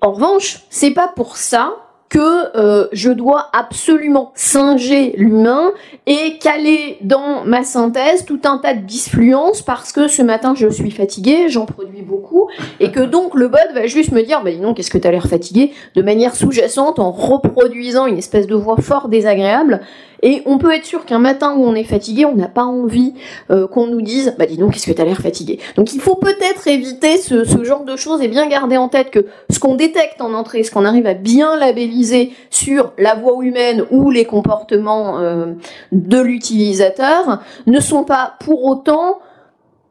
En 0.00 0.12
revanche, 0.12 0.64
c'est 0.70 0.90
pas 0.90 1.08
pour 1.08 1.36
ça 1.36 1.85
que 2.08 2.56
euh, 2.56 2.86
je 2.92 3.10
dois 3.10 3.48
absolument 3.52 4.32
singer 4.34 5.14
l'humain 5.16 5.72
et 6.06 6.38
caler 6.38 6.98
dans 7.02 7.44
ma 7.44 7.64
synthèse 7.64 8.24
tout 8.24 8.40
un 8.44 8.58
tas 8.58 8.74
de 8.74 8.82
disfluences 8.82 9.62
parce 9.62 9.92
que 9.92 10.08
ce 10.08 10.22
matin 10.22 10.54
je 10.56 10.68
suis 10.68 10.90
fatiguée, 10.90 11.48
j'en 11.48 11.66
produis 11.66 12.02
beaucoup, 12.02 12.48
et 12.80 12.92
que 12.92 13.00
donc 13.00 13.34
le 13.34 13.48
bot 13.48 13.58
va 13.74 13.86
juste 13.86 14.12
me 14.12 14.22
dire, 14.22 14.42
bah 14.42 14.50
dis 14.50 14.58
donc, 14.58 14.76
qu'est-ce 14.76 14.90
que 14.90 14.98
t'as 14.98 15.10
l'air 15.10 15.26
fatigué, 15.26 15.72
de 15.94 16.02
manière 16.02 16.34
sous-jacente 16.34 16.98
en 16.98 17.10
reproduisant 17.10 18.06
une 18.06 18.18
espèce 18.18 18.46
de 18.46 18.54
voix 18.54 18.76
fort 18.76 19.08
désagréable, 19.08 19.80
et 20.22 20.42
on 20.46 20.58
peut 20.58 20.72
être 20.72 20.84
sûr 20.84 21.04
qu'un 21.04 21.18
matin 21.18 21.54
où 21.56 21.64
on 21.64 21.74
est 21.74 21.84
fatigué, 21.84 22.24
on 22.24 22.34
n'a 22.34 22.48
pas 22.48 22.64
envie 22.64 23.14
euh, 23.50 23.66
qu'on 23.66 23.86
nous 23.86 24.02
dise 24.02 24.34
Bah 24.38 24.46
dis 24.46 24.56
donc, 24.56 24.72
qu'est-ce 24.72 24.86
que 24.86 24.92
t'as 24.92 25.04
l'air 25.04 25.20
fatigué? 25.20 25.58
Donc 25.76 25.94
il 25.94 26.00
faut 26.00 26.16
peut-être 26.16 26.68
éviter 26.68 27.18
ce, 27.18 27.44
genre 27.64 27.84
de 27.84 27.96
choses 27.96 28.22
et 28.22 28.28
bien 28.28 28.48
garder 28.48 28.76
en 28.76 28.88
tête 28.88 29.10
que 29.10 29.26
ce 29.50 29.58
qu'on 29.58 29.74
détecte 29.74 30.20
en 30.20 30.34
entrée, 30.34 30.62
ce 30.62 30.70
qu'on 30.70 30.84
arrive 30.84 31.06
à 31.06 31.14
bien 31.14 31.56
labelliser 31.56 32.32
sur 32.50 32.92
la 32.98 33.14
voix 33.14 33.36
humaine 33.42 33.84
ou 33.90 34.10
les 34.10 34.24
comportements 34.24 35.18
euh, 35.18 35.52
de 35.92 36.20
l'utilisateur, 36.20 37.40
ne 37.66 37.80
sont 37.80 38.04
pas 38.04 38.34
pour 38.40 38.64
autant 38.64 39.18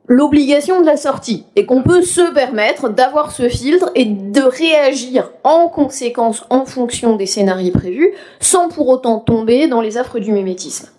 l'obligation 0.07 0.81
de 0.81 0.85
la 0.85 0.97
sortie 0.97 1.45
et 1.55 1.65
qu'on 1.65 1.81
peut 1.81 2.01
se 2.01 2.33
permettre 2.33 2.89
d'avoir 2.89 3.31
ce 3.31 3.49
filtre 3.49 3.91
et 3.95 4.05
de 4.05 4.41
réagir 4.41 5.31
en 5.43 5.67
conséquence 5.67 6.45
en 6.49 6.65
fonction 6.65 7.15
des 7.15 7.25
scénarios 7.25 7.71
prévus 7.71 8.13
sans 8.39 8.69
pour 8.69 8.87
autant 8.87 9.19
tomber 9.19 9.67
dans 9.67 9.81
les 9.81 9.97
affres 9.97 10.19
du 10.19 10.31
mimétisme. 10.31 10.89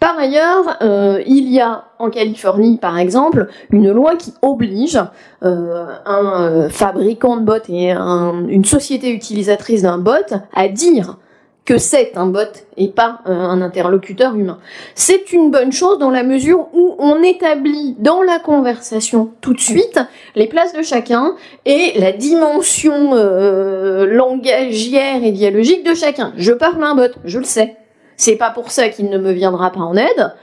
Par 0.00 0.18
ailleurs, 0.18 0.76
euh, 0.82 1.22
il 1.26 1.50
y 1.50 1.60
a 1.60 1.84
en 1.98 2.10
Californie, 2.10 2.76
par 2.76 2.98
exemple, 2.98 3.48
une 3.70 3.90
loi 3.90 4.16
qui 4.16 4.34
oblige 4.42 5.00
euh, 5.42 5.86
un 6.04 6.42
euh, 6.42 6.68
fabricant 6.68 7.36
de 7.36 7.42
bots 7.42 7.54
et 7.68 7.92
une 7.92 8.64
société 8.64 9.10
utilisatrice 9.10 9.82
d'un 9.82 9.98
bot 9.98 10.12
à 10.52 10.68
dire 10.68 11.16
que 11.64 11.78
c'est 11.78 12.16
un 12.16 12.26
bot 12.26 12.40
et 12.76 12.88
pas 12.88 13.20
un 13.24 13.62
interlocuteur 13.62 14.34
humain. 14.34 14.58
C'est 14.94 15.32
une 15.32 15.50
bonne 15.50 15.70
chose 15.70 15.98
dans 15.98 16.10
la 16.10 16.24
mesure 16.24 16.68
où 16.72 16.96
on 16.98 17.22
établit 17.22 17.94
dans 17.98 18.22
la 18.22 18.40
conversation 18.40 19.30
tout 19.40 19.54
de 19.54 19.60
suite 19.60 20.00
les 20.34 20.48
places 20.48 20.72
de 20.72 20.82
chacun 20.82 21.36
et 21.64 21.92
la 21.98 22.12
dimension 22.12 23.12
euh, 23.14 24.06
langagière 24.06 25.22
et 25.22 25.30
dialogique 25.30 25.84
de 25.84 25.94
chacun. 25.94 26.32
Je 26.36 26.52
parle 26.52 26.82
à 26.82 26.88
un 26.88 26.94
bot, 26.96 27.12
je 27.24 27.38
le 27.38 27.44
sais. 27.44 27.76
C'est 28.16 28.36
pas 28.36 28.50
pour 28.50 28.70
ça 28.70 28.88
qu'il 28.88 29.08
ne 29.08 29.18
me 29.18 29.32
viendra 29.32 29.70
pas 29.70 29.80
en 29.80 29.96
aide, 29.96 30.34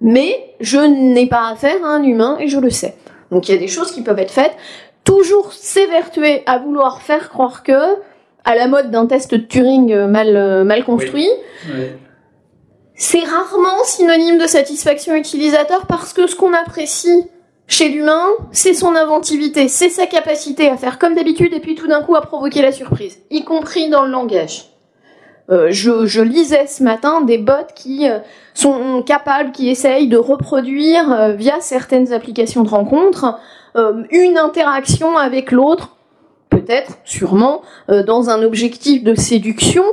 mais 0.00 0.54
je 0.60 0.78
n'ai 0.78 1.26
pas 1.26 1.48
affaire 1.50 1.84
à 1.84 1.88
un 1.88 2.02
humain 2.02 2.38
et 2.40 2.48
je 2.48 2.58
le 2.58 2.70
sais. 2.70 2.96
Donc 3.30 3.48
il 3.48 3.54
y 3.54 3.58
a 3.58 3.60
des 3.60 3.68
choses 3.68 3.92
qui 3.92 4.02
peuvent 4.02 4.18
être 4.18 4.32
faites. 4.32 4.54
Toujours 5.04 5.52
s'évertuer 5.52 6.42
à 6.46 6.58
vouloir 6.58 7.02
faire 7.02 7.28
croire 7.28 7.62
que 7.62 7.96
à 8.44 8.54
la 8.54 8.66
mode 8.66 8.90
d'un 8.90 9.06
test 9.06 9.30
de 9.32 9.36
Turing 9.36 9.92
euh, 9.92 10.06
mal, 10.06 10.36
euh, 10.36 10.64
mal 10.64 10.84
construit. 10.84 11.28
C'est 12.94 13.24
rarement 13.24 13.82
synonyme 13.84 14.38
de 14.38 14.46
satisfaction 14.46 15.14
utilisateur 15.14 15.86
parce 15.86 16.12
que 16.12 16.26
ce 16.26 16.36
qu'on 16.36 16.52
apprécie 16.52 17.24
chez 17.66 17.88
l'humain, 17.88 18.24
c'est 18.52 18.74
son 18.74 18.94
inventivité, 18.94 19.68
c'est 19.68 19.88
sa 19.88 20.06
capacité 20.06 20.68
à 20.68 20.76
faire 20.76 20.98
comme 20.98 21.14
d'habitude 21.14 21.54
et 21.54 21.60
puis 21.60 21.74
tout 21.74 21.88
d'un 21.88 22.02
coup 22.02 22.14
à 22.14 22.20
provoquer 22.20 22.62
la 22.62 22.70
surprise, 22.70 23.18
y 23.30 23.44
compris 23.44 23.88
dans 23.88 24.04
le 24.04 24.10
langage. 24.10 24.66
Euh, 25.50 25.68
je, 25.70 26.06
je, 26.06 26.20
lisais 26.20 26.66
ce 26.66 26.82
matin 26.82 27.22
des 27.22 27.38
bots 27.38 27.52
qui 27.74 28.06
sont 28.54 29.02
capables, 29.02 29.52
qui 29.52 29.70
essayent 29.70 30.08
de 30.08 30.18
reproduire 30.18 31.32
via 31.36 31.60
certaines 31.60 32.12
applications 32.12 32.62
de 32.62 32.68
rencontres 32.68 33.38
une 34.10 34.36
interaction 34.38 35.16
avec 35.16 35.50
l'autre 35.50 35.96
peut-être, 36.62 36.98
sûrement, 37.04 37.62
euh, 37.90 38.02
dans 38.02 38.30
un 38.30 38.42
objectif 38.42 39.02
de 39.04 39.14
séduction, 39.14 39.84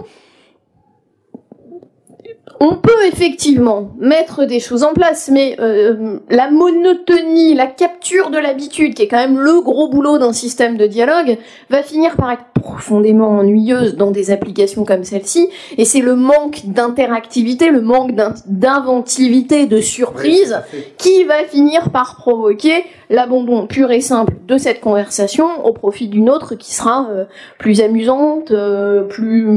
on 2.61 2.75
peut 2.75 3.05
effectivement 3.07 3.91
mettre 3.99 4.45
des 4.45 4.59
choses 4.59 4.83
en 4.83 4.93
place, 4.93 5.29
mais 5.31 5.55
euh, 5.59 6.19
la 6.29 6.51
monotonie, 6.51 7.53
la 7.53 7.67
capture 7.67 8.31
de 8.31 8.37
l'habitude, 8.37 8.95
qui 8.95 9.03
est 9.03 9.07
quand 9.07 9.17
même 9.17 9.39
le 9.39 9.61
gros 9.61 9.87
boulot 9.89 10.17
d'un 10.17 10.33
système 10.33 10.75
de 10.75 10.85
dialogue, 10.85 11.37
va 11.69 11.83
finir 11.83 12.17
par 12.17 12.31
être 12.31 12.43
profondément 12.53 13.29
ennuyeuse 13.37 13.95
dans 13.95 14.11
des 14.11 14.31
applications 14.31 14.83
comme 14.83 15.05
celle-ci. 15.05 15.47
Et 15.77 15.85
c'est 15.85 16.01
le 16.01 16.17
manque 16.17 16.65
d'interactivité, 16.65 17.69
le 17.69 17.81
manque 17.81 18.11
d'inventivité, 18.45 19.65
de 19.65 19.79
surprise, 19.79 20.59
qui 20.97 21.23
va 21.23 21.45
finir 21.45 21.91
par 21.91 22.17
provoquer 22.17 22.83
l'abandon 23.09 23.67
pur 23.67 23.91
et 23.91 24.01
simple 24.01 24.33
de 24.47 24.57
cette 24.57 24.79
conversation 24.81 25.65
au 25.65 25.73
profit 25.73 26.07
d'une 26.07 26.29
autre 26.29 26.55
qui 26.55 26.73
sera 26.73 27.07
euh, 27.09 27.25
plus 27.57 27.81
amusante, 27.81 28.51
euh, 28.51 29.03
plus 29.03 29.47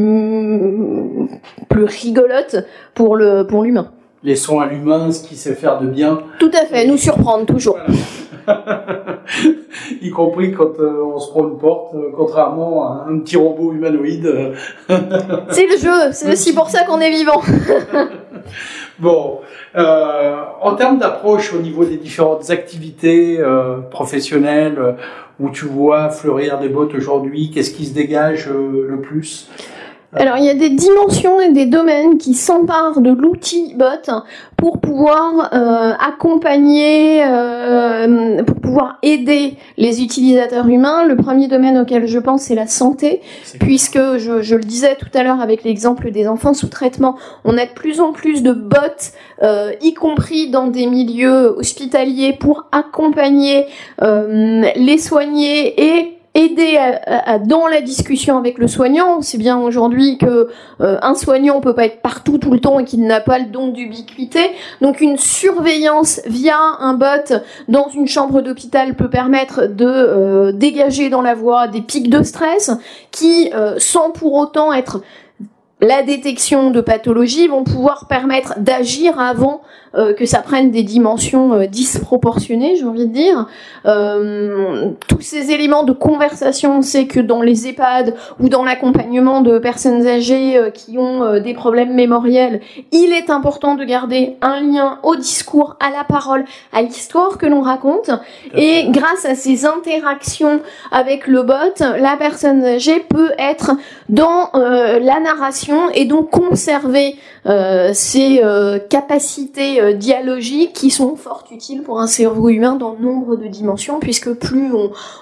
plus 1.68 1.84
rigolote 1.84 2.66
pour 2.94 3.16
le 3.16 3.46
pour 3.46 3.62
l'humain. 3.62 3.90
Laissons 4.24 4.60
à 4.60 4.66
l'humain 4.66 5.10
ce 5.10 5.26
qu'il 5.26 5.36
sait 5.36 5.54
faire 5.54 5.80
de 5.80 5.86
bien. 5.86 6.20
Tout 6.38 6.50
à 6.54 6.64
fait, 6.64 6.86
nous 6.86 6.96
surprendre 6.96 7.44
toujours. 7.44 7.76
y 10.00 10.10
compris 10.10 10.52
quand 10.52 10.78
euh, 10.78 11.02
on 11.04 11.18
se 11.18 11.30
prend 11.30 11.48
une 11.48 11.58
porte, 11.58 11.94
euh, 11.94 12.10
contrairement 12.16 12.84
à 12.84 13.06
un 13.08 13.18
petit 13.18 13.36
robot 13.36 13.72
humanoïde. 13.72 14.54
c'est 15.50 15.66
le 15.66 15.76
jeu, 15.76 16.12
c'est 16.12 16.32
aussi 16.32 16.54
pour 16.54 16.70
ça 16.70 16.84
qu'on 16.84 17.00
est 17.00 17.10
vivant. 17.10 17.40
bon, 18.98 19.40
euh, 19.76 20.42
en 20.60 20.74
termes 20.74 20.98
d'approche 20.98 21.52
au 21.54 21.58
niveau 21.58 21.84
des 21.84 21.96
différentes 21.96 22.50
activités 22.50 23.40
professionnelles 23.90 24.96
où 25.40 25.50
tu 25.50 25.64
vois 25.64 26.10
fleurir 26.10 26.58
des 26.58 26.68
bottes 26.68 26.94
aujourd'hui, 26.94 27.50
qu'est-ce 27.50 27.72
qui 27.72 27.86
se 27.86 27.94
dégage 27.94 28.48
le 28.48 29.00
plus? 29.00 29.48
Alors 30.14 30.36
il 30.36 30.44
y 30.44 30.50
a 30.50 30.54
des 30.54 30.68
dimensions 30.68 31.40
et 31.40 31.52
des 31.52 31.64
domaines 31.64 32.18
qui 32.18 32.34
s'emparent 32.34 33.00
de 33.00 33.10
l'outil 33.10 33.74
bot 33.74 34.12
pour 34.58 34.78
pouvoir 34.78 35.50
euh, 35.54 35.94
accompagner, 35.98 37.24
euh, 37.24 38.44
pour 38.44 38.60
pouvoir 38.60 38.98
aider 39.02 39.54
les 39.78 40.02
utilisateurs 40.02 40.68
humains. 40.68 41.04
Le 41.04 41.16
premier 41.16 41.48
domaine 41.48 41.78
auquel 41.78 42.06
je 42.06 42.18
pense, 42.18 42.42
c'est 42.42 42.54
la 42.54 42.66
santé, 42.66 43.22
puisque 43.58 44.18
je, 44.18 44.42
je, 44.42 44.54
le 44.54 44.62
disais 44.62 44.96
tout 44.96 45.08
à 45.14 45.22
l'heure 45.22 45.40
avec 45.40 45.64
l'exemple 45.64 46.10
des 46.10 46.28
enfants 46.28 46.52
sous 46.52 46.68
traitement, 46.68 47.16
on 47.44 47.56
a 47.56 47.64
de 47.64 47.72
plus 47.72 48.00
en 48.00 48.12
plus 48.12 48.42
de 48.42 48.52
bots, 48.52 48.76
euh, 49.42 49.72
y 49.80 49.94
compris 49.94 50.50
dans 50.50 50.66
des 50.66 50.86
milieux 50.86 51.56
hospitaliers, 51.56 52.34
pour 52.34 52.66
accompagner 52.70 53.64
euh, 54.02 54.62
les 54.76 54.98
soignés 54.98 55.82
et 55.82 56.18
aider 56.34 56.78
dans 57.46 57.66
la 57.66 57.80
discussion 57.80 58.38
avec 58.38 58.58
le 58.58 58.66
soignant. 58.66 59.20
C'est 59.20 59.38
bien 59.38 59.58
aujourd'hui 59.58 60.18
que 60.18 60.48
euh, 60.80 60.98
un 61.02 61.14
soignant 61.14 61.60
peut 61.60 61.74
pas 61.74 61.84
être 61.84 62.00
partout 62.00 62.38
tout 62.38 62.52
le 62.52 62.60
temps 62.60 62.78
et 62.78 62.84
qu'il 62.84 63.06
n'a 63.06 63.20
pas 63.20 63.38
le 63.38 63.46
don 63.46 63.68
d'ubiquité. 63.68 64.40
Donc 64.80 65.00
une 65.00 65.16
surveillance 65.16 66.20
via 66.26 66.56
un 66.80 66.94
bot 66.94 67.34
dans 67.68 67.88
une 67.88 68.08
chambre 68.08 68.40
d'hôpital 68.40 68.94
peut 68.94 69.10
permettre 69.10 69.66
de 69.66 69.86
euh, 69.86 70.52
dégager 70.52 71.10
dans 71.10 71.22
la 71.22 71.34
voie 71.34 71.68
des 71.68 71.82
pics 71.82 72.10
de 72.10 72.22
stress 72.22 72.70
qui, 73.10 73.50
euh, 73.54 73.74
sans 73.78 74.10
pour 74.10 74.34
autant 74.34 74.72
être 74.72 75.02
la 75.82 76.04
détection 76.04 76.70
de 76.70 76.80
pathologies 76.80 77.48
vont 77.48 77.64
pouvoir 77.64 78.06
permettre 78.06 78.54
d'agir 78.58 79.18
avant 79.18 79.62
euh, 79.94 80.14
que 80.14 80.24
ça 80.24 80.38
prenne 80.38 80.70
des 80.70 80.84
dimensions 80.84 81.52
euh, 81.52 81.66
disproportionnées, 81.66 82.76
j'ai 82.76 82.84
envie 82.84 83.08
de 83.08 83.12
dire. 83.12 83.46
Euh, 83.84 84.90
tous 85.08 85.20
ces 85.20 85.50
éléments 85.50 85.82
de 85.82 85.92
conversation, 85.92 86.78
on 86.78 86.82
sait 86.82 87.06
que 87.06 87.18
dans 87.20 87.42
les 87.42 87.66
EHPAD 87.66 88.14
ou 88.40 88.48
dans 88.48 88.64
l'accompagnement 88.64 89.42
de 89.42 89.58
personnes 89.58 90.06
âgées 90.06 90.70
qui 90.72 90.98
ont 90.98 91.40
des 91.40 91.52
problèmes 91.52 91.94
mémoriels, 91.94 92.60
il 92.92 93.12
est 93.12 93.28
important 93.28 93.74
de 93.74 93.84
garder 93.84 94.36
un 94.40 94.60
lien 94.60 94.98
au 95.02 95.16
discours, 95.16 95.76
à 95.80 95.90
la 95.90 96.04
parole, 96.04 96.44
à 96.72 96.82
l'histoire 96.82 97.38
que 97.38 97.46
l'on 97.46 97.60
raconte. 97.60 98.10
Et 98.54 98.86
grâce 98.88 99.24
à 99.24 99.34
ces 99.34 99.66
interactions 99.66 100.60
avec 100.92 101.26
le 101.26 101.42
bot, 101.42 101.54
la 101.80 102.16
personne 102.16 102.64
âgée 102.64 103.00
peut 103.00 103.32
être 103.38 103.72
dans 104.08 104.50
la 104.54 105.20
narration 105.20 105.71
et 105.94 106.04
donc 106.04 106.30
conserver 106.30 107.16
ses 107.92 108.40
capacités 108.88 109.80
euh, 109.80 109.92
dialogiques 109.92 110.72
qui 110.72 110.90
sont 110.90 111.16
fort 111.16 111.44
utiles 111.50 111.82
pour 111.82 112.00
un 112.00 112.06
cerveau 112.06 112.48
humain 112.48 112.74
dans 112.76 112.94
nombre 112.94 113.36
de 113.36 113.46
dimensions, 113.46 113.98
puisque 114.00 114.32
plus 114.32 114.72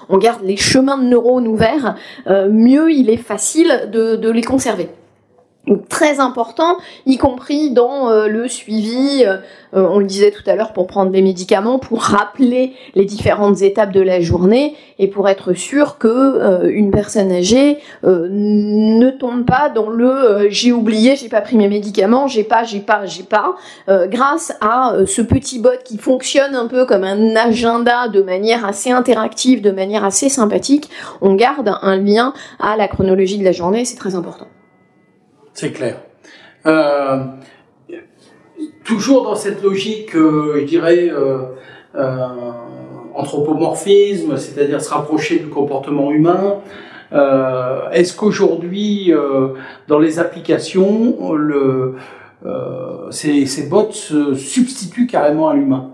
on, 0.09 0.17
garde 0.17 0.43
les 0.43 0.57
chemins 0.57 0.97
de 0.97 1.03
neurones 1.03 1.47
ouverts, 1.47 1.95
euh, 2.27 2.49
mieux 2.49 2.91
il 2.91 3.09
est 3.09 3.17
facile 3.17 3.89
de 3.91 4.29
les 4.29 4.43
conserver 4.43 4.89
très 5.89 6.19
important, 6.19 6.77
y 7.05 7.17
compris 7.17 7.71
dans 7.71 8.09
euh, 8.09 8.27
le 8.27 8.47
suivi, 8.47 9.23
euh, 9.25 9.37
euh, 9.75 9.87
on 9.89 9.99
le 9.99 10.05
disait 10.05 10.31
tout 10.31 10.43
à 10.47 10.55
l'heure, 10.55 10.73
pour 10.73 10.87
prendre 10.87 11.11
des 11.11 11.21
médicaments, 11.21 11.77
pour 11.77 12.01
rappeler 12.01 12.73
les 12.95 13.05
différentes 13.05 13.61
étapes 13.61 13.91
de 13.91 14.01
la 14.01 14.21
journée 14.21 14.75
et 14.97 15.07
pour 15.07 15.29
être 15.29 15.53
sûr 15.53 15.97
que 15.97 16.67
une 16.67 16.91
personne 16.91 17.31
âgée 17.31 17.77
ne 18.03 19.09
tombe 19.09 19.45
pas 19.45 19.69
dans 19.69 19.89
le 19.89 20.47
j'ai 20.49 20.71
oublié, 20.71 21.15
j'ai 21.15 21.29
pas 21.29 21.41
pris 21.41 21.57
mes 21.57 21.67
médicaments, 21.67 22.27
j'ai 22.27 22.43
pas, 22.43 22.63
j'ai 22.63 22.79
pas, 22.79 23.05
j'ai 23.05 23.23
pas, 23.23 23.55
grâce 24.07 24.53
à 24.61 24.93
ce 25.05 25.21
petit 25.21 25.59
bot 25.59 25.69
qui 25.83 25.97
fonctionne 25.97 26.55
un 26.55 26.67
peu 26.67 26.85
comme 26.85 27.03
un 27.03 27.35
agenda 27.35 28.07
de 28.07 28.21
manière 28.21 28.65
assez 28.65 28.91
interactive, 28.91 29.61
de 29.61 29.71
manière 29.71 30.03
assez 30.03 30.29
sympathique, 30.29 30.89
on 31.21 31.33
garde 31.33 31.73
un 31.81 31.97
lien 31.97 32.33
à 32.59 32.77
la 32.77 32.87
chronologie 32.87 33.37
de 33.37 33.45
la 33.45 33.51
journée, 33.51 33.85
c'est 33.85 33.97
très 33.97 34.15
important. 34.15 34.47
C'est 35.53 35.71
clair. 35.71 35.97
Euh, 36.65 37.17
toujours 38.83 39.23
dans 39.23 39.35
cette 39.35 39.63
logique, 39.63 40.15
euh, 40.15 40.59
je 40.61 40.65
dirais, 40.65 41.09
euh, 41.11 41.43
anthropomorphisme, 43.15 44.37
c'est-à-dire 44.37 44.81
se 44.81 44.89
rapprocher 44.89 45.39
du 45.39 45.47
comportement 45.47 46.11
humain. 46.11 46.57
Est-ce 47.91 48.15
qu'aujourd'hui, 48.15 49.13
dans 49.89 49.99
les 49.99 50.17
applications, 50.17 51.17
ces, 53.09 53.45
ces 53.45 53.67
bots 53.67 53.91
se 53.91 54.33
substituent 54.33 55.07
carrément 55.07 55.49
à 55.49 55.53
l'humain? 55.53 55.89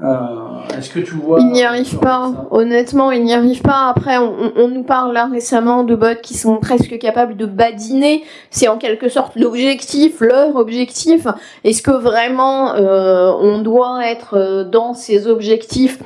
Euh, 0.00 0.76
est-ce 0.76 0.90
que 0.90 0.98
tu 0.98 1.14
vois 1.14 1.38
Il 1.40 1.52
n'y 1.52 1.62
arrive 1.62 1.98
pas. 1.98 2.46
Honnêtement, 2.50 3.12
il 3.12 3.22
n'y 3.22 3.32
arrive 3.32 3.62
pas. 3.62 3.88
Après, 3.88 4.18
on, 4.18 4.68
nous 4.68 4.82
parle 4.82 5.12
là 5.12 5.26
récemment 5.26 5.84
de 5.84 5.94
bots 5.94 6.20
qui 6.20 6.34
sont 6.34 6.56
presque 6.56 6.98
capables 6.98 7.36
de 7.36 7.46
badiner. 7.46 8.24
C'est 8.50 8.66
en 8.66 8.76
quelque 8.76 9.08
sorte 9.08 9.36
l'objectif, 9.36 10.20
leur 10.20 10.56
objectif. 10.56 11.26
Est-ce 11.62 11.80
que 11.80 11.92
vraiment 11.92 12.74
euh, 12.74 13.32
on 13.40 13.58
doit 13.58 14.06
être 14.06 14.36
euh, 14.36 14.64
dans 14.64 14.94
ces 14.94 15.28
objectifs 15.28 16.00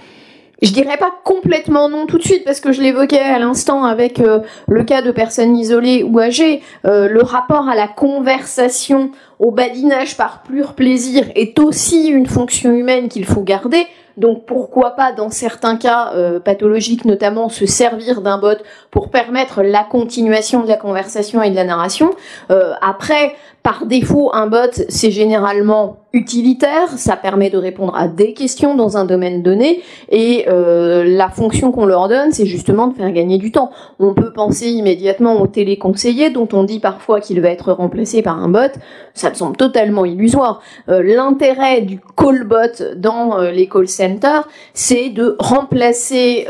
je 0.61 0.73
dirais 0.73 0.97
pas 0.97 1.13
complètement 1.25 1.89
non 1.89 2.07
tout 2.07 2.19
de 2.19 2.23
suite 2.23 2.45
parce 2.45 2.61
que 2.61 2.73
je 2.73 2.81
l'évoquais 2.81 3.21
à 3.21 3.39
l'instant 3.39 3.85
avec 3.85 4.21
le 4.67 4.85
cas 4.85 5.03
de 5.03 5.11
personnes 5.11 5.57
isolées 5.57 6.03
ou 6.03 6.19
âgées. 6.19 6.63
le 6.85 7.23
rapport 7.23 7.69
à 7.69 7.77
la 7.77 7.87
conversation 7.87 9.13
au 9.39 9.51
badinage 9.51 10.17
par 10.17 10.43
pur 10.43 10.75
plaisir 10.75 11.27
est 11.35 11.59
aussi 11.59 12.09
une 12.09 12.27
fonction 12.27 12.73
humaine 12.73 13.09
qu'il 13.09 13.25
faut 13.25 13.43
garder. 13.43 13.87
Donc 14.19 14.47
pourquoi 14.47 14.91
pas 14.91 15.13
dans 15.13 15.31
certains 15.31 15.77
cas 15.77 16.11
euh, 16.15 16.41
pathologiques 16.41 17.05
notamment 17.05 17.49
se 17.49 17.67
servir 17.67 18.21
d'un 18.21 18.37
bot 18.37 18.59
pour 18.91 19.11
permettre 19.11 19.63
la 19.63 19.85
continuation 19.85 20.65
de 20.65 20.69
la 20.69 20.77
conversation 20.77 21.41
et 21.41 21.51
de 21.51 21.55
la 21.55 21.63
narration. 21.63 22.11
Euh, 22.51 22.73
après, 22.83 23.37
par 23.63 23.87
défaut, 23.87 24.31
un 24.35 24.49
bot, 24.49 24.73
c'est 24.89 25.13
généralement 25.13 25.98
utilitaire, 26.15 26.89
ça 26.97 27.17
permet 27.17 27.51
de 27.51 27.59
répondre 27.59 27.95
à 27.95 28.09
des 28.09 28.33
questions 28.33 28.75
dans 28.75 28.97
un 28.97 29.05
domaine 29.05 29.43
donné, 29.43 29.83
et 30.09 30.47
euh, 30.49 31.05
la 31.05 31.29
fonction 31.29 31.71
qu'on 31.71 31.85
leur 31.85 32.09
donne, 32.09 32.33
c'est 32.33 32.47
justement 32.47 32.87
de 32.87 32.95
faire 32.95 33.13
gagner 33.13 33.37
du 33.37 33.53
temps. 33.53 33.71
On 33.99 34.15
peut 34.15 34.33
penser 34.33 34.69
immédiatement 34.69 35.39
au 35.39 35.47
téléconseiller, 35.47 36.31
dont 36.31 36.49
on 36.55 36.65
dit 36.65 36.81
parfois 36.81 37.21
qu'il 37.21 37.43
va 37.43 37.51
être 37.51 37.73
remplacé 37.73 38.23
par 38.23 38.43
un 38.43 38.49
bot, 38.49 38.73
ça 39.13 39.29
me 39.29 39.35
semble 39.35 39.57
totalement 39.57 40.07
illusoire. 40.07 40.63
Euh, 40.89 41.03
l'intérêt 41.03 41.83
du 41.83 42.01
callbot 42.17 42.97
dans 42.97 43.39
euh, 43.39 43.51
les 43.51 43.69
call 43.69 43.87
centers, 43.87 44.49
c'est 44.73 45.11
de 45.11 45.37
remplacer 45.39 46.47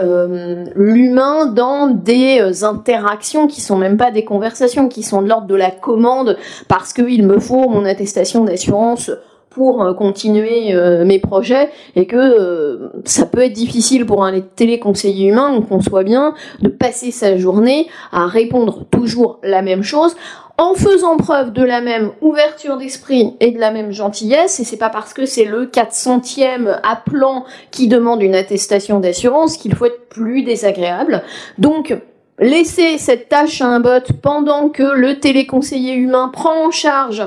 l'humain 0.74 1.46
dans 1.46 1.88
des 1.88 2.64
interactions 2.64 3.46
qui 3.48 3.60
sont 3.60 3.76
même 3.76 3.96
pas 3.96 4.10
des 4.10 4.24
conversations, 4.24 4.88
qui 4.88 5.02
sont 5.02 5.22
de 5.22 5.28
l'ordre 5.28 5.48
de 5.48 5.54
la 5.54 5.70
commande, 5.70 6.36
parce 6.68 6.92
que 6.92 7.02
il 7.02 7.26
me 7.26 7.40
faut 7.40 7.68
mon 7.68 7.84
attestation 7.84 8.44
d'assurance 8.44 9.10
pour 9.58 9.82
euh, 9.82 9.92
continuer 9.92 10.72
euh, 10.72 11.04
mes 11.04 11.18
projets 11.18 11.68
et 11.96 12.06
que 12.06 12.16
euh, 12.16 12.90
ça 13.04 13.26
peut 13.26 13.40
être 13.40 13.52
difficile 13.52 14.06
pour 14.06 14.24
un 14.24 14.40
téléconseiller 14.40 15.30
humain, 15.30 15.50
on 15.52 15.62
conçoit 15.62 16.04
bien, 16.04 16.32
de 16.62 16.68
passer 16.68 17.10
sa 17.10 17.36
journée 17.36 17.88
à 18.12 18.26
répondre 18.28 18.84
toujours 18.88 19.40
la 19.42 19.60
même 19.60 19.82
chose 19.82 20.14
en 20.58 20.74
faisant 20.74 21.16
preuve 21.16 21.52
de 21.52 21.64
la 21.64 21.80
même 21.80 22.12
ouverture 22.20 22.76
d'esprit 22.76 23.34
et 23.40 23.50
de 23.50 23.58
la 23.58 23.72
même 23.72 23.90
gentillesse, 23.90 24.60
et 24.60 24.64
c'est 24.64 24.76
pas 24.76 24.90
parce 24.90 25.12
que 25.12 25.26
c'est 25.26 25.44
le 25.44 25.66
400e 25.66 26.78
appelant 26.84 27.44
qui 27.72 27.88
demande 27.88 28.22
une 28.22 28.34
attestation 28.34 29.00
d'assurance 29.00 29.56
qu'il 29.56 29.74
faut 29.74 29.86
être 29.86 30.08
plus 30.08 30.42
désagréable. 30.42 31.22
Donc, 31.58 31.96
laisser 32.38 32.98
cette 32.98 33.28
tâche 33.28 33.60
à 33.60 33.66
un 33.66 33.80
bot 33.80 34.04
pendant 34.22 34.68
que 34.68 34.82
le 34.82 35.18
téléconseiller 35.18 35.94
humain 35.94 36.30
prend 36.32 36.66
en 36.66 36.70
charge 36.70 37.26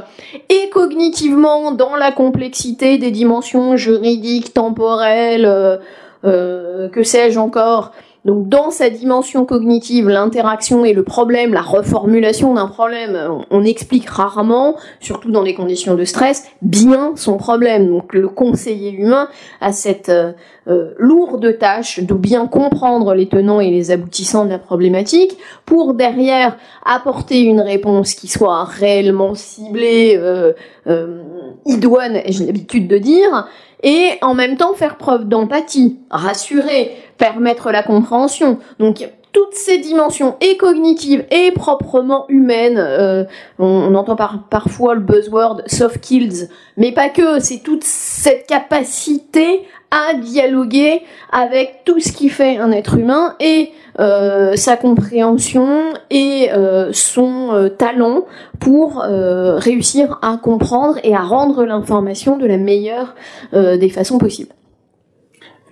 et 0.50 0.70
cognitivement 0.70 1.72
dans 1.72 1.96
la 1.96 2.12
complexité 2.12 2.98
des 2.98 3.12
dimensions 3.12 3.76
juridiques, 3.76 4.54
temporelles, 4.54 5.46
euh, 5.46 5.78
euh, 6.24 6.88
que 6.90 7.04
sais-je 7.04 7.40
encore, 7.40 7.92
donc 8.24 8.48
dans 8.50 8.70
sa 8.70 8.92
dimension 8.92 9.46
cognitive, 9.46 10.08
l'interaction 10.08 10.86
et 10.86 10.94
le 10.94 11.04
problème, 11.04 11.54
la 11.54 11.62
reformulation 11.62 12.54
d'un 12.54 12.68
problème, 12.68 13.18
on, 13.50 13.64
explique 13.64 14.08
rarement, 14.08 14.76
surtout 15.00 15.32
dans 15.32 15.44
des 15.44 15.56
conditions 15.56 15.96
de 15.96 16.06
stress, 16.06 16.44
bien 16.62 17.14
son 17.16 17.38
problème. 17.38 17.88
Donc 17.88 18.14
le 18.14 18.28
conseiller 18.28 18.92
humain 18.92 19.28
a 19.60 19.72
cette 19.72 20.10
euh, 20.10 20.34
euh, 20.68 20.94
lourde 21.00 21.58
tâche 21.58 22.00
de 22.00 22.14
bien 22.14 22.46
comprendre 22.46 23.16
les 23.16 23.28
tenants 23.28 23.60
et 23.60 23.72
les 23.72 23.90
aboutissants 23.90 24.46
de 24.46 24.52
la 24.52 24.60
problématique 24.60 25.36
pour 25.66 25.96
derrière 25.96 26.58
apporter 26.86 27.42
une 27.42 27.62
réponse 27.62 28.14
qui 28.14 28.28
soit 28.28 28.66
réellement 28.66 29.34
ciblée, 29.34 30.16
euh, 30.18 30.54
euh 30.86 31.24
idoine, 31.66 32.22
j'ai 32.28 32.46
l'habitude 32.46 32.88
de 32.88 32.98
dire, 32.98 33.48
et 33.84 34.18
en 34.22 34.34
même 34.34 34.58
temps 34.58 34.74
faire 34.74 34.98
preuve 34.98 35.28
d'empathie, 35.28 36.00
rassurer, 36.10 36.96
permettre 37.18 37.72
la 37.72 37.84
compréhension. 37.84 38.60
Donc 38.80 39.08
toutes 39.34 39.54
ces 39.54 39.78
dimensions 39.78 40.36
et 40.42 40.58
cognitives 40.58 41.26
et 41.32 41.52
proprement 41.52 42.26
humaines, 42.28 42.78
euh, 42.78 43.24
on, 43.60 43.94
entend 43.96 44.16
parfois 44.50 44.96
le 44.96 45.02
buzzword 45.02 45.62
soft 45.68 46.04
skills, 46.04 46.50
mais 46.78 46.92
pas 46.92 47.10
que, 47.10 47.40
c'est 47.40 47.60
toute 47.60 47.84
cette 47.84 48.48
capacité 48.48 49.66
à 49.92 50.14
dialoguer 50.14 51.02
avec 51.32 51.82
tout 51.86 52.00
ce 52.00 52.12
qui 52.12 52.30
fait 52.30 52.58
un 52.58 52.72
être 52.72 52.98
humain 52.98 53.36
et 53.40 53.72
euh, 54.00 54.56
sa 54.56 54.78
compréhension 54.78 55.94
et 56.10 56.50
euh, 56.54 56.92
son 56.94 57.52
euh, 57.52 57.70
talent 57.70 58.26
pour 58.60 59.02
réussir 59.02 60.20
à 60.22 60.38
comprendre 60.38 60.98
et 61.04 61.16
à 61.16 61.22
rendre 61.22 61.66
l'information 61.66 62.38
de 62.38 62.46
la 62.46 62.58
meilleure 62.58 63.16
des 63.54 63.90
façons 63.90 64.20
possibles. 64.20 64.52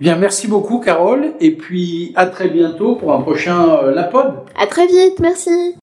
Bien, 0.00 0.16
merci 0.16 0.48
beaucoup 0.48 0.80
Carole, 0.80 1.32
et 1.40 1.52
puis 1.52 2.12
à 2.16 2.26
très 2.26 2.48
bientôt 2.48 2.96
pour 2.96 3.12
un 3.12 3.20
prochain 3.20 3.92
La 3.94 4.04
Pod. 4.04 4.34
À 4.60 4.66
très 4.66 4.86
vite, 4.86 5.20
merci. 5.20 5.76